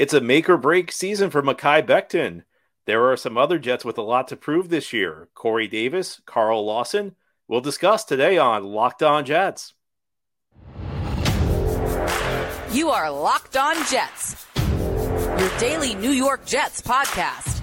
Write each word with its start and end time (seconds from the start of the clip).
It's 0.00 0.14
a 0.14 0.20
make 0.22 0.48
or 0.48 0.56
break 0.56 0.90
season 0.92 1.28
for 1.28 1.42
Mekhi 1.42 1.86
Becton. 1.86 2.44
There 2.86 3.12
are 3.12 3.18
some 3.18 3.36
other 3.36 3.58
Jets 3.58 3.84
with 3.84 3.98
a 3.98 4.02
lot 4.02 4.28
to 4.28 4.36
prove 4.36 4.70
this 4.70 4.94
year. 4.94 5.28
Corey 5.34 5.68
Davis, 5.68 6.22
Carl 6.24 6.64
Lawson. 6.64 7.16
We'll 7.46 7.60
discuss 7.60 8.02
today 8.04 8.38
on 8.38 8.64
Locked 8.64 9.02
On 9.02 9.26
Jets. 9.26 9.74
You 12.72 12.88
are 12.88 13.10
Locked 13.10 13.58
On 13.58 13.76
Jets, 13.90 14.46
your 15.38 15.58
daily 15.58 15.94
New 15.94 16.12
York 16.12 16.46
Jets 16.46 16.80
podcast. 16.80 17.60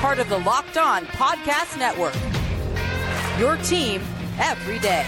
Part 0.00 0.18
of 0.18 0.28
the 0.28 0.40
Locked 0.40 0.76
On 0.76 1.06
Podcast 1.06 1.78
Network. 1.78 2.14
Your 3.40 3.56
team 3.64 4.02
every 4.38 4.78
day. 4.80 5.06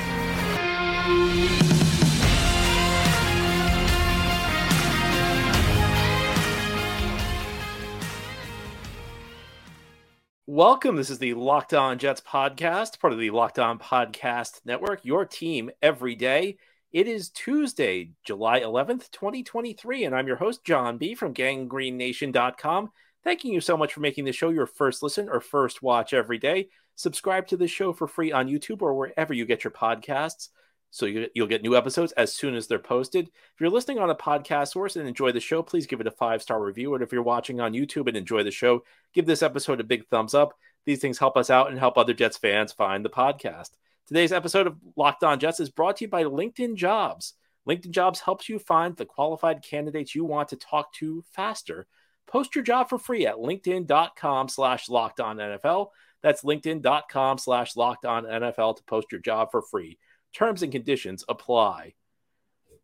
Welcome. 10.51 10.97
This 10.97 11.11
is 11.11 11.19
the 11.19 11.35
Locked 11.35 11.75
On 11.75 11.99
Jets 11.99 12.23
podcast, 12.23 12.99
part 13.01 13.13
of 13.13 13.19
the 13.19 13.29
Locked 13.29 13.59
On 13.59 13.79
Podcast 13.79 14.63
Network, 14.65 15.05
your 15.05 15.27
team 15.27 15.71
every 15.83 16.15
day. 16.15 16.57
It 16.91 17.07
is 17.07 17.29
Tuesday, 17.29 18.13
July 18.25 18.61
11th, 18.61 19.11
2023, 19.11 20.05
and 20.05 20.17
I'm 20.17 20.27
your 20.27 20.37
host, 20.37 20.65
John 20.65 20.97
B. 20.97 21.15
from 21.15 21.35
gangreennation.com. 21.35 22.91
Thanking 23.23 23.53
you 23.53 23.61
so 23.61 23.77
much 23.77 23.93
for 23.93 24.01
making 24.01 24.25
the 24.25 24.33
show 24.33 24.49
your 24.49 24.65
first 24.65 25.03
listen 25.03 25.29
or 25.29 25.43
first 25.43 25.83
watch 25.83 26.15
every 26.15 26.39
day. 26.39 26.71
Subscribe 26.95 27.47
to 27.49 27.59
the 27.59 27.69
show 27.69 27.93
for 27.93 28.09
free 28.09 28.33
on 28.33 28.49
YouTube 28.49 28.81
or 28.81 28.95
wherever 28.95 29.35
you 29.35 29.45
get 29.45 29.65
your 29.65 29.71
podcasts 29.71 30.49
so 30.91 31.07
you, 31.07 31.29
will 31.37 31.47
get 31.47 31.63
new 31.63 31.77
episodes 31.77 32.13
as 32.13 32.35
soon 32.35 32.55
as 32.55 32.67
they're 32.67 32.79
posted. 32.79 33.27
If 33.27 33.61
you're 33.61 33.71
listening 33.71 33.99
on 33.99 34.11
a 34.11 34.15
podcast 34.15 34.69
source 34.69 34.97
and 34.97 35.07
enjoy 35.07 35.33
the 35.33 35.41
show, 35.41 35.63
please 35.63 35.87
give 35.87 36.01
it 36.01 36.07
a 36.07 36.13
five 36.13 36.43
star 36.43 36.63
review. 36.63 36.95
And 36.95 37.03
if 37.03 37.13
you're 37.13 37.23
watching 37.23 37.61
on 37.61 37.73
YouTube 37.73 38.09
and 38.09 38.17
enjoy 38.17 38.43
the 38.43 38.51
show, 38.51 38.85
give 39.15 39.27
this 39.27 39.43
episode 39.43 39.81
a 39.81 39.85
big 39.85 40.07
thumbs 40.09 40.35
up. 40.35 40.55
These 40.87 41.01
things 41.01 41.19
help 41.19 41.37
us 41.37 41.51
out 41.51 41.71
and 41.71 41.79
help 41.79 41.99
other 41.99 42.15
Jets 42.15 42.39
fans 42.39 42.73
find 42.73 43.05
the 43.05 43.11
podcast. 43.11 43.71
Today's 44.07 44.33
episode 44.33 44.67
of 44.67 44.77
Locked 44.97 45.23
On 45.23 45.39
Jets 45.39 45.61
is 45.61 45.69
brought 45.69 45.99
to 45.99 46.05
you 46.05 46.09
by 46.09 46.25
LinkedIn 46.25 46.77
Jobs. 46.77 47.35
LinkedIn 47.69 47.91
Jobs 47.91 48.21
helps 48.21 48.49
you 48.49 48.59
find 48.59 48.97
the 48.97 49.05
qualified 49.05 49.63
candidates 49.63 50.15
you 50.15 50.25
want 50.25 50.49
to 50.49 50.57
talk 50.57 50.93
to 50.95 51.23
faster. 51.33 51.87
Post 52.27 52.55
your 52.55 52.65
job 52.65 52.89
for 52.89 52.99
free 52.99 53.27
at 53.27 53.37
linkedin.com 53.37 54.49
slash 54.49 54.89
locked 54.89 55.21
on 55.21 55.37
NFL. 55.37 55.89
That's 56.23 56.43
linkedin.com 56.43 57.39
slash 57.39 57.77
locked 57.77 58.07
on 58.07 58.25
NFL 58.25 58.77
to 58.79 58.83
post 58.85 59.09
your 59.13 59.21
job 59.21 59.51
for 59.51 59.63
free. 59.63 59.99
Terms 60.35 60.63
and 60.63 60.73
conditions 60.73 61.25
apply. 61.29 61.95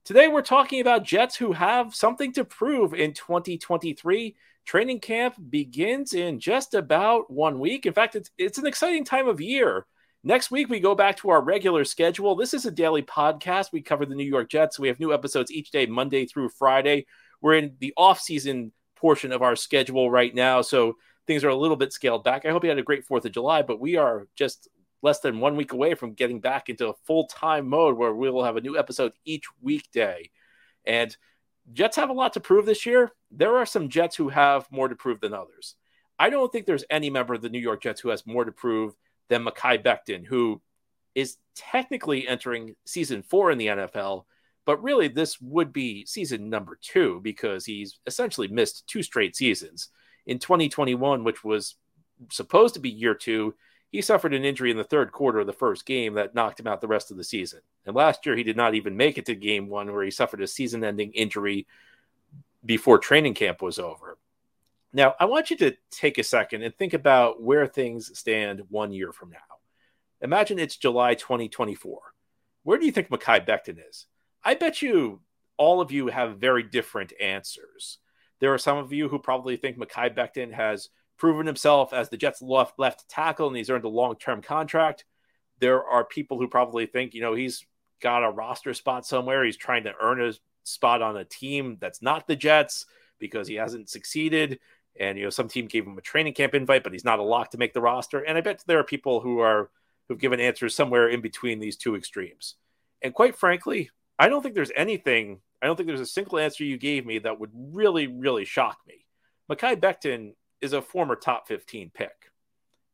Today, 0.04 0.28
we're 0.28 0.42
talking 0.42 0.80
about 0.80 1.04
Jets 1.04 1.36
who 1.36 1.52
have 1.52 1.94
something 1.94 2.32
to 2.34 2.44
prove 2.44 2.92
in 2.92 3.14
2023. 3.14 4.36
Training 4.66 5.00
camp 5.00 5.34
begins 5.50 6.12
in 6.12 6.40
just 6.40 6.74
about 6.74 7.30
one 7.30 7.58
week. 7.58 7.86
In 7.86 7.92
fact, 7.92 8.14
it's, 8.16 8.30
it's 8.36 8.58
an 8.58 8.66
exciting 8.66 9.04
time 9.04 9.28
of 9.28 9.40
year. 9.40 9.86
Next 10.22 10.50
week, 10.50 10.68
we 10.70 10.80
go 10.80 10.94
back 10.94 11.18
to 11.18 11.30
our 11.30 11.42
regular 11.42 11.84
schedule. 11.84 12.34
This 12.34 12.54
is 12.54 12.64
a 12.64 12.70
daily 12.70 13.02
podcast. 13.02 13.72
We 13.72 13.82
cover 13.82 14.06
the 14.06 14.14
New 14.14 14.24
York 14.24 14.50
Jets. 14.50 14.78
We 14.78 14.88
have 14.88 15.00
new 15.00 15.12
episodes 15.12 15.52
each 15.52 15.70
day, 15.70 15.86
Monday 15.86 16.24
through 16.24 16.48
Friday. 16.48 17.06
We're 17.42 17.54
in 17.54 17.76
the 17.78 17.92
off-season 17.96 18.72
portion 18.96 19.32
of 19.32 19.42
our 19.42 19.54
schedule 19.54 20.10
right 20.10 20.34
now, 20.34 20.62
so 20.62 20.96
things 21.26 21.44
are 21.44 21.50
a 21.50 21.54
little 21.54 21.76
bit 21.76 21.92
scaled 21.92 22.24
back. 22.24 22.46
I 22.46 22.50
hope 22.50 22.64
you 22.64 22.70
had 22.70 22.78
a 22.78 22.82
great 22.82 23.06
4th 23.06 23.26
of 23.26 23.32
July, 23.32 23.60
but 23.62 23.80
we 23.80 23.96
are 23.96 24.26
just 24.34 24.68
less 25.04 25.20
than 25.20 25.38
one 25.38 25.54
week 25.54 25.72
away 25.72 25.94
from 25.94 26.14
getting 26.14 26.40
back 26.40 26.70
into 26.70 26.88
a 26.88 26.94
full 27.04 27.26
time 27.26 27.68
mode 27.68 27.96
where 27.96 28.14
we 28.14 28.30
will 28.30 28.42
have 28.42 28.56
a 28.56 28.62
new 28.62 28.78
episode 28.78 29.12
each 29.26 29.44
weekday. 29.60 30.30
And 30.86 31.14
Jets 31.72 31.96
have 31.96 32.08
a 32.08 32.14
lot 32.14 32.32
to 32.32 32.40
prove 32.40 32.64
this 32.64 32.86
year. 32.86 33.12
There 33.30 33.58
are 33.58 33.66
some 33.66 33.90
Jets 33.90 34.16
who 34.16 34.30
have 34.30 34.66
more 34.70 34.88
to 34.88 34.96
prove 34.96 35.20
than 35.20 35.34
others. 35.34 35.76
I 36.18 36.30
don't 36.30 36.50
think 36.50 36.64
there's 36.64 36.86
any 36.88 37.10
member 37.10 37.34
of 37.34 37.42
the 37.42 37.50
New 37.50 37.60
York 37.60 37.82
Jets 37.82 38.00
who 38.00 38.08
has 38.08 38.26
more 38.26 38.46
to 38.46 38.52
prove 38.52 38.94
than 39.28 39.44
Mekhi 39.44 39.82
Becton, 39.84 40.24
who 40.24 40.62
is 41.14 41.36
technically 41.54 42.26
entering 42.26 42.74
season 42.86 43.22
four 43.22 43.50
in 43.50 43.58
the 43.58 43.66
NFL, 43.66 44.24
but 44.64 44.82
really 44.82 45.08
this 45.08 45.38
would 45.40 45.72
be 45.72 46.06
season 46.06 46.48
number 46.48 46.78
two 46.80 47.20
because 47.22 47.66
he's 47.66 47.98
essentially 48.06 48.48
missed 48.48 48.86
two 48.86 49.02
straight 49.02 49.36
seasons. 49.36 49.90
In 50.26 50.38
2021, 50.38 51.24
which 51.24 51.44
was 51.44 51.76
supposed 52.30 52.74
to 52.74 52.80
be 52.80 52.88
year 52.88 53.14
two, 53.14 53.54
he 53.94 54.02
suffered 54.02 54.34
an 54.34 54.44
injury 54.44 54.72
in 54.72 54.76
the 54.76 54.82
third 54.82 55.12
quarter 55.12 55.38
of 55.38 55.46
the 55.46 55.52
first 55.52 55.86
game 55.86 56.14
that 56.14 56.34
knocked 56.34 56.58
him 56.58 56.66
out 56.66 56.80
the 56.80 56.88
rest 56.88 57.12
of 57.12 57.16
the 57.16 57.22
season. 57.22 57.60
And 57.86 57.94
last 57.94 58.26
year, 58.26 58.34
he 58.34 58.42
did 58.42 58.56
not 58.56 58.74
even 58.74 58.96
make 58.96 59.18
it 59.18 59.26
to 59.26 59.36
game 59.36 59.68
one, 59.68 59.92
where 59.92 60.02
he 60.02 60.10
suffered 60.10 60.42
a 60.42 60.48
season 60.48 60.82
ending 60.82 61.12
injury 61.12 61.68
before 62.66 62.98
training 62.98 63.34
camp 63.34 63.62
was 63.62 63.78
over. 63.78 64.18
Now, 64.92 65.14
I 65.20 65.26
want 65.26 65.52
you 65.52 65.56
to 65.58 65.76
take 65.92 66.18
a 66.18 66.24
second 66.24 66.62
and 66.62 66.74
think 66.74 66.92
about 66.92 67.40
where 67.40 67.68
things 67.68 68.18
stand 68.18 68.62
one 68.68 68.90
year 68.90 69.12
from 69.12 69.30
now. 69.30 69.38
Imagine 70.20 70.58
it's 70.58 70.76
July 70.76 71.14
2024. 71.14 72.00
Where 72.64 72.78
do 72.78 72.86
you 72.86 72.90
think 72.90 73.10
Mekhi 73.10 73.46
Becton 73.46 73.78
is? 73.88 74.06
I 74.42 74.54
bet 74.54 74.82
you 74.82 75.20
all 75.56 75.80
of 75.80 75.92
you 75.92 76.08
have 76.08 76.38
very 76.38 76.64
different 76.64 77.12
answers. 77.20 77.98
There 78.40 78.52
are 78.52 78.58
some 78.58 78.76
of 78.76 78.92
you 78.92 79.08
who 79.08 79.20
probably 79.20 79.56
think 79.56 79.78
Mekhi 79.78 80.12
Becton 80.16 80.52
has 80.52 80.88
proven 81.16 81.46
himself 81.46 81.92
as 81.92 82.08
the 82.08 82.16
Jets 82.16 82.42
left 82.42 82.78
left 82.78 83.08
tackle 83.08 83.48
and 83.48 83.56
he's 83.56 83.70
earned 83.70 83.84
a 83.84 83.88
long 83.88 84.16
term 84.16 84.42
contract. 84.42 85.04
There 85.60 85.84
are 85.84 86.04
people 86.04 86.38
who 86.38 86.48
probably 86.48 86.86
think, 86.86 87.14
you 87.14 87.20
know, 87.20 87.34
he's 87.34 87.64
got 88.00 88.24
a 88.24 88.30
roster 88.30 88.74
spot 88.74 89.06
somewhere. 89.06 89.44
He's 89.44 89.56
trying 89.56 89.84
to 89.84 89.94
earn 90.00 90.20
a 90.20 90.32
spot 90.64 91.02
on 91.02 91.16
a 91.16 91.24
team 91.24 91.78
that's 91.80 92.02
not 92.02 92.26
the 92.26 92.36
Jets 92.36 92.86
because 93.18 93.46
he 93.46 93.54
hasn't 93.54 93.88
succeeded. 93.88 94.58
And 94.98 95.18
you 95.18 95.24
know, 95.24 95.30
some 95.30 95.48
team 95.48 95.66
gave 95.66 95.86
him 95.86 95.98
a 95.98 96.02
training 96.02 96.34
camp 96.34 96.54
invite, 96.54 96.84
but 96.84 96.92
he's 96.92 97.04
not 97.04 97.18
a 97.18 97.22
lock 97.22 97.50
to 97.50 97.58
make 97.58 97.72
the 97.72 97.80
roster. 97.80 98.20
And 98.20 98.36
I 98.36 98.40
bet 98.40 98.62
there 98.66 98.78
are 98.78 98.84
people 98.84 99.20
who 99.20 99.40
are 99.40 99.70
who've 100.08 100.20
given 100.20 100.40
answers 100.40 100.74
somewhere 100.74 101.08
in 101.08 101.20
between 101.20 101.58
these 101.58 101.76
two 101.76 101.96
extremes. 101.96 102.56
And 103.02 103.14
quite 103.14 103.36
frankly, 103.36 103.90
I 104.18 104.28
don't 104.28 104.42
think 104.42 104.54
there's 104.54 104.70
anything, 104.76 105.40
I 105.62 105.66
don't 105.66 105.76
think 105.76 105.86
there's 105.86 106.00
a 106.00 106.06
single 106.06 106.38
answer 106.38 106.64
you 106.64 106.76
gave 106.76 107.06
me 107.06 107.18
that 107.20 107.40
would 107.40 107.50
really, 107.54 108.06
really 108.06 108.44
shock 108.44 108.78
me. 108.86 109.06
Mekhi 109.50 109.76
Becton 109.76 110.34
is 110.64 110.72
a 110.72 110.82
former 110.82 111.14
top 111.14 111.46
15 111.46 111.90
pick 111.94 112.32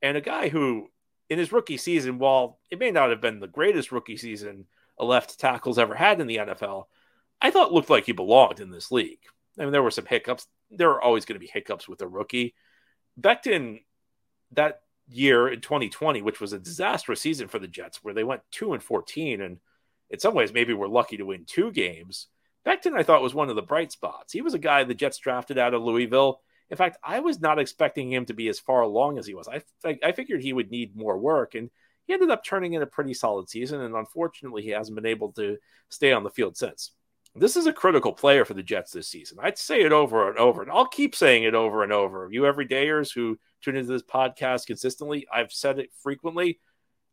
and 0.03 0.17
a 0.17 0.21
guy 0.21 0.49
who, 0.49 0.89
in 1.29 1.39
his 1.39 1.53
rookie 1.53 1.77
season, 1.77 2.19
while 2.19 2.59
it 2.71 2.79
may 2.79 2.91
not 2.91 3.11
have 3.11 3.21
been 3.21 3.41
the 3.41 3.47
greatest 3.47 3.93
rookie 3.93 4.17
season 4.17 4.67
a 4.99 5.05
left 5.05 5.39
tackle's 5.39 5.79
ever 5.79 5.95
had 5.95 6.21
in 6.21 6.27
the 6.27 6.39
NFL, 6.39 6.85
I 7.41 7.51
thought 7.51 7.73
looked 7.73 7.91
like 7.91 8.07
he 8.07 8.13
belonged 8.13 8.61
in 8.61 8.71
this 8.71 8.91
league. 8.91 9.21
I 9.59 9.63
mean, 9.63 9.73
there 9.73 9.83
were 9.83 9.91
some 9.91 10.07
hiccups. 10.07 10.47
There 10.71 10.91
are 10.91 11.01
always 11.01 11.25
going 11.25 11.35
to 11.35 11.45
be 11.45 11.51
hiccups 11.53 11.89
with 11.89 12.03
a 12.03 12.09
rookie. 12.09 12.55
Becton, 13.21 13.81
that 14.53 14.83
year 15.09 15.49
in 15.49 15.61
2020, 15.61 16.23
which 16.23 16.41
was 16.41 16.53
a 16.53 16.59
disastrous 16.59 17.21
season 17.21 17.49
for 17.49 17.59
the 17.59 17.69
Jets, 17.69 18.03
where 18.03 18.15
they 18.15 18.25
went 18.25 18.43
two 18.51 18.73
and 18.73 18.83
14, 18.83 19.41
and 19.41 19.59
in 20.11 20.19
some 20.19 20.35
ways 20.35 20.53
maybe 20.53 20.73
we're 20.73 20.89
lucky 20.89 21.17
to 21.17 21.27
win 21.27 21.45
two 21.47 21.73
games. 21.73 22.27
Becton, 22.67 22.95
I 22.95 23.03
thought, 23.03 23.23
was 23.23 23.35
one 23.35 23.49
of 23.49 23.57
the 23.57 23.63
bright 23.63 23.91
spots. 23.91 24.33
He 24.33 24.43
was 24.43 24.55
a 24.55 24.59
guy 24.59 24.85
the 24.85 24.95
Jets 24.95 25.19
drafted 25.19 25.59
out 25.59 25.75
of 25.75 25.83
Louisville. 25.83 26.41
In 26.71 26.77
fact, 26.77 26.99
I 27.03 27.21
was 27.21 27.41
not 27.41 27.59
expecting 27.59 28.11
him 28.11 28.25
to 28.27 28.35
be 28.35 28.49
as 28.49 28.61
far 28.61 28.83
along 28.83 29.19
as 29.19 29.27
he 29.27 29.35
was. 29.35 29.49
I 29.49 29.63
I 30.05 30.13
figured 30.13 30.41
he 30.41 30.53
would 30.53 30.71
need 30.71 30.97
more 30.97 31.19
work, 31.19 31.55
and 31.55 31.71
he 32.07 32.15
ended 32.15 32.31
up 32.31 32.45
turning 32.45 32.75
in 32.75 32.83
a 32.83 32.87
pretty 32.87 33.15
solid 33.15 33.49
season. 33.49 33.81
And 33.81 33.95
unfortunately, 33.95 34.63
he 34.63 34.71
hasn't 34.71 34.95
been 34.95 35.07
able 35.07 35.33
to 35.33 35.59
stay 35.89 36.13
on 36.13 36.23
the 36.23 36.31
field 36.31 36.57
since. 36.57 36.93
This 37.35 37.57
is 37.57 37.67
a 37.67 37.73
critical 37.73 38.13
player 38.13 38.45
for 38.45 38.55
the 38.55 38.63
Jets 38.63 38.91
this 38.91 39.09
season. 39.09 39.39
I'd 39.41 39.59
say 39.59 39.83
it 39.83 39.93
over 39.93 40.29
and 40.29 40.39
over, 40.39 40.63
and 40.63 40.71
I'll 40.71 40.87
keep 40.87 41.15
saying 41.15 41.45
it 41.45 41.55
over 41.55 41.85
and 41.85 41.93
over. 41.93 42.29
You 42.31 42.43
everydayers 42.43 43.15
who 43.15 43.39
tune 43.63 43.77
into 43.77 43.93
this 43.93 44.03
podcast 44.03 44.67
consistently, 44.67 45.27
I've 45.33 45.53
said 45.53 45.79
it 45.79 45.91
frequently. 46.03 46.59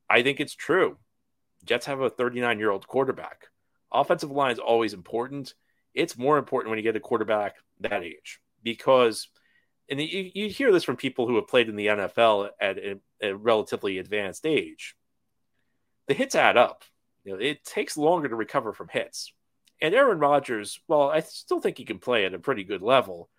I 0.10 0.24
think 0.24 0.40
it's 0.40 0.56
true. 0.56 0.98
Jets 1.66 1.86
have 1.86 2.02
a 2.02 2.10
39 2.10 2.60
year 2.60 2.72
old 2.72 2.88
quarterback. 2.88 3.46
Offensive 3.92 4.32
line 4.32 4.52
is 4.52 4.60
always 4.60 4.94
important. 4.94 5.54
It's 5.94 6.18
more 6.18 6.38
important 6.38 6.70
when 6.70 6.80
you 6.80 6.84
get 6.84 6.96
a 6.96 7.00
quarterback 7.00 7.56
that 7.80 8.04
age 8.04 8.40
because 8.64 9.28
and 9.90 10.02
you, 10.02 10.32
you 10.34 10.50
hear 10.50 10.72
this 10.72 10.84
from 10.84 10.98
people 10.98 11.28
who 11.28 11.36
have 11.36 11.48
played 11.48 11.70
in 11.70 11.76
the 11.76 11.88
NFL 11.88 12.50
at 12.60 12.78
a, 12.78 13.00
a, 13.22 13.36
relatively 13.36 14.00
advanced 14.00 14.46
age. 14.46 14.96
The 16.08 16.14
hits 16.14 16.36
add 16.36 16.58
up. 16.58 16.84
You 17.24 17.34
know, 17.34 17.40
it 17.40 17.64
takes 17.64 17.98
longer 17.98 18.28
to 18.30 18.36
recover 18.36 18.74
from 18.74 18.90
hits. 18.90 19.34
And 19.82 19.94
Aaron 19.94 20.20
Rodgers, 20.20 20.80
well, 20.88 21.10
I 21.10 21.22
still 21.22 21.60
think 21.60 21.78
he 21.78 21.86
can 21.86 22.00
play 22.00 22.26
at 22.26 22.34
a 22.34 22.40
pretty 22.40 22.64
good 22.64 22.82
level. 22.82 23.30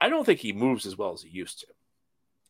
I 0.00 0.08
don't 0.08 0.24
think 0.24 0.40
he 0.40 0.52
moves 0.52 0.86
as 0.86 0.96
well 0.96 1.12
as 1.12 1.22
he 1.22 1.28
used 1.28 1.60
to. 1.60 1.66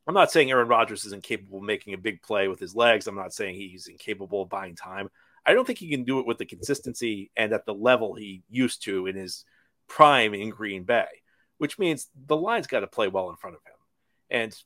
I'm 0.07 0.15
not 0.15 0.31
saying 0.31 0.51
Aaron 0.51 0.69
Rodgers 0.69 1.05
is 1.05 1.13
incapable 1.13 1.59
of 1.59 1.65
making 1.65 1.95
a 1.95 1.99
big 1.99 2.23
play 2.23 2.47
with 2.49 2.61
his 2.61 2.77
legs. 2.77 3.07
I'm 3.07 3.17
not 3.17 3.33
saying 3.33 3.57
he's 3.57 3.89
incapable 3.89 4.43
of 4.43 4.49
buying 4.49 4.77
time. 4.77 5.09
I 5.45 5.53
don't 5.53 5.67
think 5.67 5.79
he 5.79 5.91
can 5.91 6.05
do 6.05 6.21
it 6.21 6.27
with 6.27 6.39
the 6.39 6.45
consistency 6.45 7.31
and 7.37 7.53
at 7.53 7.67
the 7.67 7.75
level 7.75 8.15
he 8.15 8.43
used 8.49 8.85
to 8.85 9.07
in 9.07 9.17
his 9.17 9.45
prime 9.89 10.35
in 10.35 10.51
Green 10.51 10.85
Bay 10.85 11.07
which 11.59 11.79
means 11.79 12.09
the 12.27 12.37
line's 12.37 12.67
got 12.67 12.81
to 12.81 12.87
play 12.87 13.09
well 13.09 13.31
in 13.31 13.37
front 13.37 13.57
of 13.57 13.63
him. 13.65 13.75
And 14.31 14.57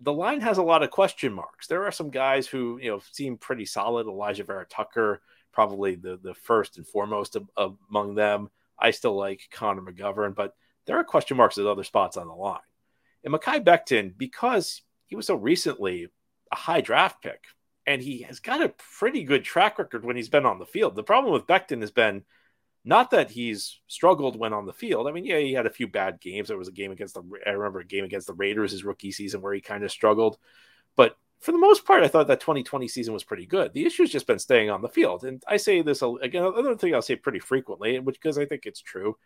the 0.00 0.12
line 0.12 0.40
has 0.40 0.58
a 0.58 0.62
lot 0.62 0.82
of 0.82 0.90
question 0.90 1.32
marks. 1.32 1.66
There 1.66 1.84
are 1.84 1.92
some 1.92 2.10
guys 2.10 2.46
who, 2.46 2.78
you 2.82 2.90
know, 2.90 3.00
seem 3.12 3.38
pretty 3.38 3.64
solid. 3.64 4.06
Elijah 4.06 4.44
Vera-Tucker, 4.44 5.22
probably 5.52 5.94
the, 5.94 6.18
the 6.22 6.34
first 6.34 6.76
and 6.76 6.86
foremost 6.86 7.36
of, 7.36 7.48
of 7.56 7.78
among 7.88 8.14
them. 8.14 8.50
I 8.78 8.90
still 8.90 9.16
like 9.16 9.48
Connor 9.50 9.80
McGovern, 9.80 10.34
but 10.34 10.54
there 10.84 10.98
are 10.98 11.04
question 11.04 11.36
marks 11.36 11.56
at 11.56 11.66
other 11.66 11.84
spots 11.84 12.16
on 12.16 12.28
the 12.28 12.34
line. 12.34 12.60
And 13.24 13.32
Mekhi 13.32 13.64
Becton, 13.64 14.16
because 14.16 14.82
he 15.06 15.16
was 15.16 15.26
so 15.26 15.34
recently 15.34 16.08
a 16.52 16.56
high 16.56 16.82
draft 16.82 17.22
pick, 17.22 17.42
and 17.86 18.02
he 18.02 18.22
has 18.22 18.40
got 18.40 18.62
a 18.62 18.74
pretty 18.98 19.24
good 19.24 19.44
track 19.44 19.78
record 19.78 20.04
when 20.04 20.16
he's 20.16 20.28
been 20.28 20.44
on 20.44 20.58
the 20.58 20.66
field. 20.66 20.94
The 20.94 21.02
problem 21.02 21.32
with 21.32 21.46
Becton 21.46 21.80
has 21.80 21.90
been 21.90 22.24
not 22.86 23.10
that 23.10 23.32
he's 23.32 23.80
struggled 23.88 24.38
when 24.38 24.52
on 24.52 24.64
the 24.64 24.72
field. 24.72 25.08
I 25.08 25.12
mean, 25.12 25.24
yeah, 25.24 25.38
he 25.38 25.52
had 25.52 25.66
a 25.66 25.70
few 25.70 25.88
bad 25.88 26.20
games. 26.20 26.48
There 26.48 26.56
was 26.56 26.68
a 26.68 26.72
game 26.72 26.92
against 26.92 27.14
the 27.14 27.22
I 27.44 27.50
remember 27.50 27.80
a 27.80 27.84
game 27.84 28.04
against 28.04 28.28
the 28.28 28.32
Raiders 28.32 28.70
his 28.70 28.84
rookie 28.84 29.10
season 29.10 29.42
where 29.42 29.52
he 29.52 29.60
kind 29.60 29.82
of 29.82 29.90
struggled. 29.90 30.38
But 30.94 31.18
for 31.40 31.50
the 31.50 31.58
most 31.58 31.84
part, 31.84 32.04
I 32.04 32.08
thought 32.08 32.28
that 32.28 32.40
2020 32.40 32.86
season 32.86 33.12
was 33.12 33.24
pretty 33.24 33.44
good. 33.44 33.72
The 33.72 33.84
issue's 33.84 34.10
just 34.10 34.28
been 34.28 34.38
staying 34.38 34.70
on 34.70 34.82
the 34.82 34.88
field. 34.88 35.24
And 35.24 35.42
I 35.48 35.56
say 35.56 35.82
this 35.82 36.00
again, 36.00 36.44
another 36.44 36.76
thing 36.76 36.94
I'll 36.94 37.02
say 37.02 37.16
pretty 37.16 37.40
frequently, 37.40 37.98
which 37.98 38.20
because 38.20 38.38
I 38.38 38.46
think 38.46 38.66
it's 38.66 38.80
true. 38.80 39.16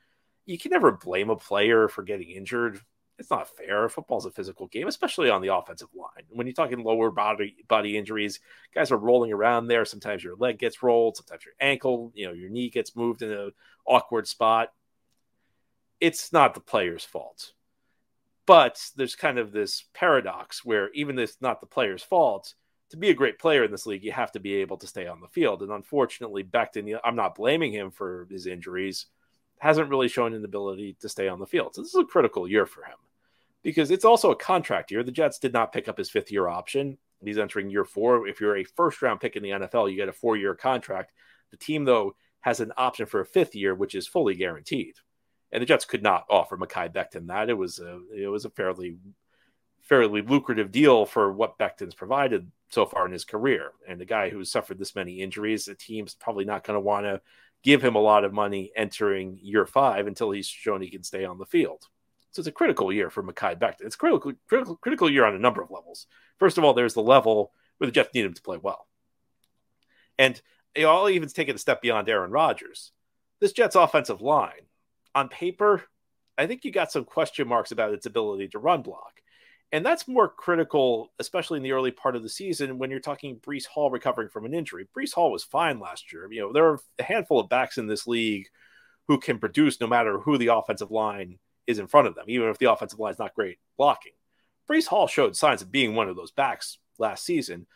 You 0.47 0.59
can 0.59 0.71
never 0.71 0.93
blame 0.93 1.29
a 1.29 1.37
player 1.37 1.87
for 1.87 2.03
getting 2.03 2.31
injured 2.31 2.81
it's 3.21 3.31
not 3.31 3.55
fair. 3.55 3.89
Football's 3.89 4.25
a 4.25 4.31
physical 4.31 4.67
game, 4.67 4.89
especially 4.89 5.29
on 5.29 5.43
the 5.43 5.55
offensive 5.55 5.91
line. 5.95 6.25
When 6.31 6.47
you're 6.47 6.55
talking 6.55 6.83
lower 6.83 7.11
body 7.11 7.55
body 7.69 7.99
injuries, 7.99 8.41
guys 8.75 8.91
are 8.91 8.97
rolling 8.97 9.31
around 9.31 9.67
there. 9.67 9.85
Sometimes 9.85 10.25
your 10.25 10.37
leg 10.37 10.59
gets 10.59 10.83
rolled, 10.83 11.19
sometimes 11.19 11.45
your 11.45 11.55
ankle, 11.61 12.13
you 12.15 12.27
know, 12.27 12.33
your 12.33 12.49
knee 12.49 12.71
gets 12.71 12.97
moved 12.97 13.21
in 13.21 13.31
an 13.31 13.53
awkward 13.87 14.27
spot. 14.27 14.73
It's 16.01 16.33
not 16.33 16.55
the 16.55 16.61
player's 16.61 17.05
fault. 17.05 17.53
But 18.47 18.83
there's 18.97 19.15
kind 19.15 19.39
of 19.39 19.53
this 19.53 19.85
paradox 19.93 20.65
where 20.65 20.91
even 20.93 21.19
if 21.19 21.31
it's 21.31 21.43
not 21.43 21.61
the 21.61 21.67
player's 21.67 22.03
fault, 22.03 22.55
to 22.89 22.97
be 22.97 23.11
a 23.11 23.15
great 23.15 23.39
player 23.39 23.65
in 23.65 23.71
this 23.71 23.87
league, 23.87 24.03
you 24.03 24.13
have 24.13 24.33
to 24.33 24.41
be 24.41 24.55
able 24.55 24.79
to 24.79 24.87
stay 24.87 25.07
on 25.07 25.21
the 25.21 25.29
field. 25.29 25.63
And 25.63 25.71
unfortunately, 25.71 26.43
Becton, 26.43 26.99
I'm 27.05 27.15
not 27.15 27.37
blaming 27.37 27.71
him 27.71 27.91
for 27.91 28.27
his 28.31 28.47
injuries, 28.47 29.07
hasn't 29.59 29.91
really 29.91 30.09
shown 30.09 30.33
an 30.33 30.45
ability 30.45 30.97
to 31.01 31.09
stay 31.09 31.29
on 31.29 31.39
the 31.39 31.47
field. 31.47 31.75
So 31.75 31.83
this 31.83 31.95
is 31.95 32.01
a 32.01 32.05
critical 32.05 32.49
year 32.49 32.65
for 32.65 32.83
him 32.83 32.97
because 33.63 33.91
it's 33.91 34.05
also 34.05 34.31
a 34.31 34.37
contract 34.37 34.91
year. 34.91 35.03
The 35.03 35.13
Jets 35.13 35.39
did 35.39 35.53
not 35.53 35.73
pick 35.73 35.89
up 35.89 35.99
his 35.99 36.11
fifth 36.11 36.33
year 36.33 36.49
option. 36.49 36.99
He's 37.23 37.39
entering 37.39 37.71
year 37.71 37.85
four. 37.85 38.27
If 38.27 38.41
you're 38.41 38.57
a 38.57 38.65
first 38.65 39.03
round 39.03 39.21
pick 39.21 39.37
in 39.37 39.43
the 39.43 39.51
NFL, 39.51 39.91
you 39.91 39.97
get 39.97 40.09
a 40.09 40.13
four 40.13 40.37
year 40.37 40.55
contract. 40.55 41.13
The 41.51 41.57
team, 41.57 41.85
though, 41.85 42.15
has 42.41 42.61
an 42.61 42.73
option 42.77 43.07
for 43.07 43.21
a 43.21 43.27
fifth 43.27 43.55
year, 43.55 43.75
which 43.75 43.95
is 43.95 44.07
fully 44.07 44.35
guaranteed. 44.35 44.95
And 45.53 45.61
the 45.61 45.67
Jets 45.67 45.85
could 45.85 46.03
not 46.03 46.25
offer 46.31 46.57
Mekhi 46.57 46.93
Becton 46.93 47.27
that. 47.27 47.51
It 47.51 47.59
was 47.59 47.79
a 47.79 48.01
it 48.17 48.29
was 48.29 48.45
a 48.45 48.51
fairly 48.51 48.97
fairly 49.83 50.23
lucrative 50.23 50.71
deal 50.71 51.05
for 51.05 51.33
what 51.33 51.59
Becton's 51.59 51.95
provided 51.95 52.51
so 52.69 52.87
far 52.87 53.07
in 53.07 53.13
his 53.13 53.25
career. 53.25 53.73
And 53.89 54.01
the 54.01 54.05
guy 54.05 54.31
who's 54.31 54.51
suffered 54.51 54.79
this 54.79 54.95
many 54.95 55.21
injuries, 55.21 55.65
the 55.65 55.75
team's 55.75 56.15
probably 56.15 56.45
not 56.45 56.65
going 56.65 56.77
to 56.77 56.81
want 56.81 57.07
to 57.07 57.21
give 57.63 57.83
him 57.83 57.97
a 57.97 58.01
lot 58.01 58.25
of 58.25 58.33
money 58.33 58.71
entering 58.77 59.39
year 59.43 59.67
five 59.67 60.07
until 60.07 60.31
he's 60.31 60.47
shown 60.47 60.81
he 60.81 60.91
can 60.91 61.03
stay 61.03 61.25
on 61.25 61.39
the 61.39 61.47
field. 61.47 61.87
So 62.33 62.41
it's 62.41 62.49
a 62.49 62.53
critical 62.53 62.93
year 62.93 63.11
for 63.11 63.23
Mekhi 63.23 63.59
Becton. 63.59 63.83
It's 63.83 63.97
critical, 63.97 64.33
critical, 64.49 64.77
critical 64.77 65.11
year 65.11 65.25
on 65.25 65.35
a 65.35 65.39
number 65.39 65.63
of 65.63 65.71
levels. 65.71 66.07
First 66.39 66.59
of 66.59 66.65
all, 66.65 66.75
there's 66.75 66.95
the 66.95 67.03
level 67.03 67.53
where 67.79 67.87
the 67.87 67.93
Jets 67.93 68.15
need 68.15 68.25
him 68.25 68.35
to 68.35 68.43
play 68.43 68.59
well. 68.61 68.87
And 70.19 70.41
I'll 70.79 71.09
even 71.09 71.29
take 71.29 71.49
it 71.49 71.57
a 71.57 71.59
step 71.59 71.83
beyond 71.83 72.09
Aaron 72.09 72.31
Rodgers. 72.31 72.93
This 73.41 73.53
Jets 73.53 73.75
offensive 73.75 74.21
line, 74.21 74.67
on 75.15 75.29
paper, 75.29 75.83
I 76.39 76.47
think 76.47 76.65
you 76.65 76.71
got 76.71 76.93
some 76.93 77.05
question 77.05 77.49
marks 77.49 77.73
about 77.73 77.95
its 77.95 78.07
ability 78.07 78.49
to 78.49 78.59
run 78.59 78.83
block. 78.83 79.21
And 79.73 79.85
that's 79.87 80.09
more 80.09 80.29
critical, 80.29 81.13
especially 81.19 81.57
in 81.57 81.63
the 81.63 81.73
early 81.73 81.91
part 81.91 82.17
of 82.17 82.23
the 82.23 82.29
season 82.29 82.79
when 82.79 82.91
you're 82.91 83.01
talking 83.01 83.37
Breece 83.37 83.67
Hall 83.67 83.91
recovering 83.91 84.29
from 84.29 84.45
an 84.45 84.55
injury. 84.55 84.89
Breece 84.97 85.15
Hall 85.15 85.31
was 85.31 85.45
fine 85.45 85.79
last 85.79 86.13
year. 86.13 86.29
You 86.31 86.41
know, 86.41 86.53
there 86.53 86.67
are 86.67 86.81
a 86.99 87.03
handful 87.03 87.41
of 87.41 87.49
backs 87.49 87.79
in 87.79 87.87
this 87.87 88.07
league 88.07 88.49
who 89.07 89.19
can 89.19 89.39
produce 89.39 89.81
no 89.81 89.87
matter 89.87 90.19
who 90.19 90.39
the 90.39 90.49
offensive 90.49 90.91
line 90.91 91.39
is 91.67 91.79
in 91.79 91.87
front 91.87 92.07
of 92.09 92.15
them, 92.15 92.25
even 92.29 92.49
if 92.49 92.59
the 92.59 92.71
offensive 92.71 92.99
line 92.99 93.13
is 93.13 93.19
not 93.19 93.35
great 93.35 93.59
blocking. 93.77 94.13
Breece 94.71 94.87
Hall 94.87 95.07
showed 95.07 95.37
signs 95.37 95.63
of 95.63 95.73
being 95.73 95.95
one 95.95 96.09
of 96.09 96.17
those 96.17 96.31
backs 96.31 96.79
last 96.99 97.25
season, 97.25 97.67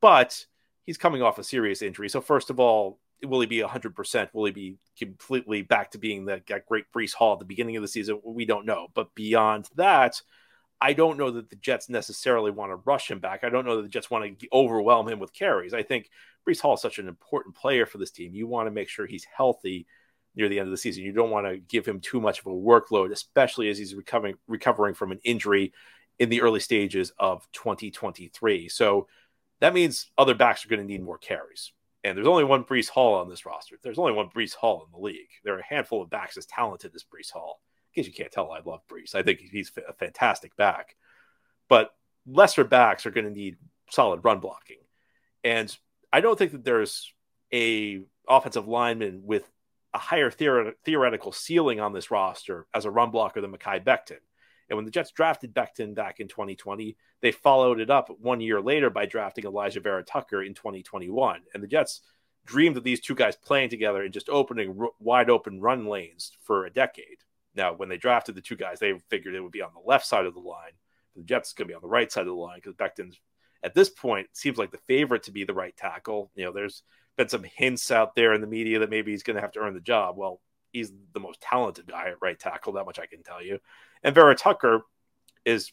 but 0.00 0.46
he's 0.84 0.98
coming 0.98 1.22
off 1.22 1.38
a 1.38 1.44
serious 1.44 1.82
injury. 1.82 2.08
So, 2.08 2.20
first 2.20 2.50
of 2.50 2.58
all, 2.58 2.98
will 3.22 3.40
he 3.40 3.46
be 3.46 3.60
100%? 3.60 4.28
Will 4.32 4.46
he 4.46 4.52
be 4.52 4.76
completely 4.98 5.62
back 5.62 5.90
to 5.90 5.98
being 5.98 6.26
that, 6.26 6.46
that 6.46 6.66
great 6.66 6.84
Breece 6.94 7.14
Hall 7.14 7.34
at 7.34 7.38
the 7.38 7.44
beginning 7.44 7.76
of 7.76 7.82
the 7.82 7.88
season? 7.88 8.20
We 8.24 8.44
don't 8.44 8.66
know. 8.66 8.88
But 8.94 9.14
beyond 9.14 9.68
that, 9.76 10.22
I 10.80 10.92
don't 10.92 11.18
know 11.18 11.30
that 11.32 11.50
the 11.50 11.56
Jets 11.56 11.88
necessarily 11.88 12.50
want 12.50 12.70
to 12.70 12.76
rush 12.76 13.10
him 13.10 13.18
back. 13.18 13.42
I 13.42 13.48
don't 13.48 13.66
know 13.66 13.76
that 13.76 13.82
the 13.82 13.88
Jets 13.88 14.10
want 14.10 14.38
to 14.38 14.48
overwhelm 14.52 15.08
him 15.08 15.18
with 15.18 15.32
carries. 15.32 15.74
I 15.74 15.82
think 15.82 16.08
Breece 16.48 16.60
Hall 16.60 16.74
is 16.74 16.80
such 16.80 16.98
an 16.98 17.08
important 17.08 17.56
player 17.56 17.84
for 17.84 17.98
this 17.98 18.12
team. 18.12 18.34
You 18.34 18.46
want 18.46 18.68
to 18.68 18.70
make 18.70 18.88
sure 18.88 19.06
he's 19.06 19.26
healthy 19.36 19.86
near 20.38 20.48
the 20.48 20.58
end 20.60 20.68
of 20.68 20.70
the 20.70 20.78
season. 20.78 21.02
You 21.02 21.12
don't 21.12 21.30
want 21.30 21.46
to 21.46 21.58
give 21.58 21.84
him 21.84 22.00
too 22.00 22.20
much 22.20 22.38
of 22.38 22.46
a 22.46 22.50
workload, 22.50 23.10
especially 23.12 23.68
as 23.68 23.76
he's 23.76 23.94
recovering 23.94 24.36
recovering 24.46 24.94
from 24.94 25.12
an 25.12 25.18
injury 25.24 25.74
in 26.18 26.28
the 26.28 26.40
early 26.40 26.60
stages 26.60 27.12
of 27.18 27.46
2023. 27.52 28.68
So 28.68 29.08
that 29.60 29.74
means 29.74 30.10
other 30.16 30.34
backs 30.34 30.64
are 30.64 30.68
going 30.68 30.80
to 30.80 30.86
need 30.86 31.02
more 31.02 31.18
carries. 31.18 31.72
And 32.04 32.16
there's 32.16 32.28
only 32.28 32.44
one 32.44 32.64
Breece 32.64 32.88
Hall 32.88 33.14
on 33.14 33.28
this 33.28 33.44
roster. 33.44 33.76
There's 33.82 33.98
only 33.98 34.12
one 34.12 34.30
Breece 34.30 34.54
Hall 34.54 34.86
in 34.86 34.92
the 34.92 35.04
league. 35.04 35.28
There 35.44 35.56
are 35.56 35.60
a 35.60 35.64
handful 35.64 36.00
of 36.00 36.10
backs 36.10 36.36
as 36.36 36.46
talented 36.46 36.92
as 36.94 37.02
Breece 37.04 37.32
Hall. 37.32 37.60
In 37.92 38.02
case 38.02 38.08
you 38.08 38.14
can't 38.14 38.30
tell, 38.30 38.52
I 38.52 38.60
love 38.64 38.80
Breece. 38.88 39.14
I 39.16 39.22
think 39.22 39.40
he's 39.40 39.72
a 39.88 39.92
fantastic 39.92 40.56
back. 40.56 40.94
But 41.68 41.90
lesser 42.26 42.64
backs 42.64 43.04
are 43.04 43.10
going 43.10 43.26
to 43.26 43.32
need 43.32 43.56
solid 43.90 44.24
run 44.24 44.38
blocking. 44.38 44.78
And 45.42 45.76
I 46.12 46.20
don't 46.20 46.38
think 46.38 46.52
that 46.52 46.64
there's 46.64 47.12
a 47.52 48.00
offensive 48.28 48.68
lineman 48.68 49.22
with 49.24 49.50
a 49.94 49.98
higher 49.98 50.30
theoret- 50.30 50.74
theoretical 50.84 51.32
ceiling 51.32 51.80
on 51.80 51.92
this 51.92 52.10
roster 52.10 52.66
as 52.74 52.84
a 52.84 52.90
run 52.90 53.10
blocker 53.10 53.40
than 53.40 53.52
Mekhi 53.52 53.84
Becton. 53.84 54.18
And 54.68 54.76
when 54.76 54.84
the 54.84 54.90
Jets 54.90 55.12
drafted 55.12 55.54
Becton 55.54 55.94
back 55.94 56.20
in 56.20 56.28
2020, 56.28 56.96
they 57.22 57.32
followed 57.32 57.80
it 57.80 57.90
up 57.90 58.10
one 58.20 58.40
year 58.40 58.60
later 58.60 58.90
by 58.90 59.06
drafting 59.06 59.44
Elijah 59.44 59.80
Vera 59.80 60.02
Tucker 60.02 60.42
in 60.42 60.54
2021. 60.54 61.40
And 61.54 61.62
the 61.62 61.66
Jets 61.68 62.02
dreamed 62.44 62.76
of 62.76 62.84
these 62.84 63.00
two 63.00 63.14
guys 63.14 63.36
playing 63.36 63.70
together 63.70 64.02
and 64.02 64.12
just 64.12 64.28
opening 64.28 64.76
r- 64.78 64.90
wide 64.98 65.30
open 65.30 65.60
run 65.60 65.86
lanes 65.86 66.32
for 66.42 66.66
a 66.66 66.72
decade. 66.72 67.24
Now, 67.54 67.72
when 67.74 67.88
they 67.88 67.96
drafted 67.96 68.34
the 68.34 68.42
two 68.42 68.56
guys, 68.56 68.78
they 68.78 68.94
figured 69.08 69.34
it 69.34 69.40
would 69.40 69.52
be 69.52 69.62
on 69.62 69.72
the 69.74 69.88
left 69.88 70.06
side 70.06 70.26
of 70.26 70.34
the 70.34 70.40
line. 70.40 70.72
The 71.16 71.22
Jets 71.22 71.52
going 71.54 71.66
to 71.66 71.72
be 71.72 71.74
on 71.74 71.82
the 71.82 71.88
right 71.88 72.10
side 72.12 72.22
of 72.22 72.26
the 72.28 72.32
line 72.34 72.58
because 72.58 72.74
Becton's 72.74 73.18
at 73.62 73.74
this 73.74 73.90
point 73.90 74.28
seems 74.32 74.58
like 74.58 74.70
the 74.70 74.78
favorite 74.86 75.24
to 75.24 75.32
be 75.32 75.44
the 75.44 75.54
right 75.54 75.76
tackle. 75.76 76.30
You 76.34 76.44
know, 76.44 76.52
there's 76.52 76.82
been 77.18 77.28
some 77.28 77.44
hints 77.44 77.90
out 77.90 78.14
there 78.14 78.32
in 78.32 78.40
the 78.40 78.46
media 78.46 78.78
that 78.78 78.90
maybe 78.90 79.10
he's 79.10 79.24
going 79.24 79.34
to 79.34 79.42
have 79.42 79.52
to 79.52 79.58
earn 79.58 79.74
the 79.74 79.80
job. 79.80 80.16
Well, 80.16 80.40
he's 80.72 80.92
the 81.12 81.20
most 81.20 81.40
talented 81.40 81.86
guy 81.86 82.08
at 82.08 82.22
right 82.22 82.38
tackle, 82.38 82.74
that 82.74 82.86
much 82.86 82.98
I 82.98 83.06
can 83.06 83.22
tell 83.22 83.42
you. 83.42 83.58
And 84.02 84.14
Vera 84.14 84.36
Tucker 84.36 84.82
is 85.44 85.72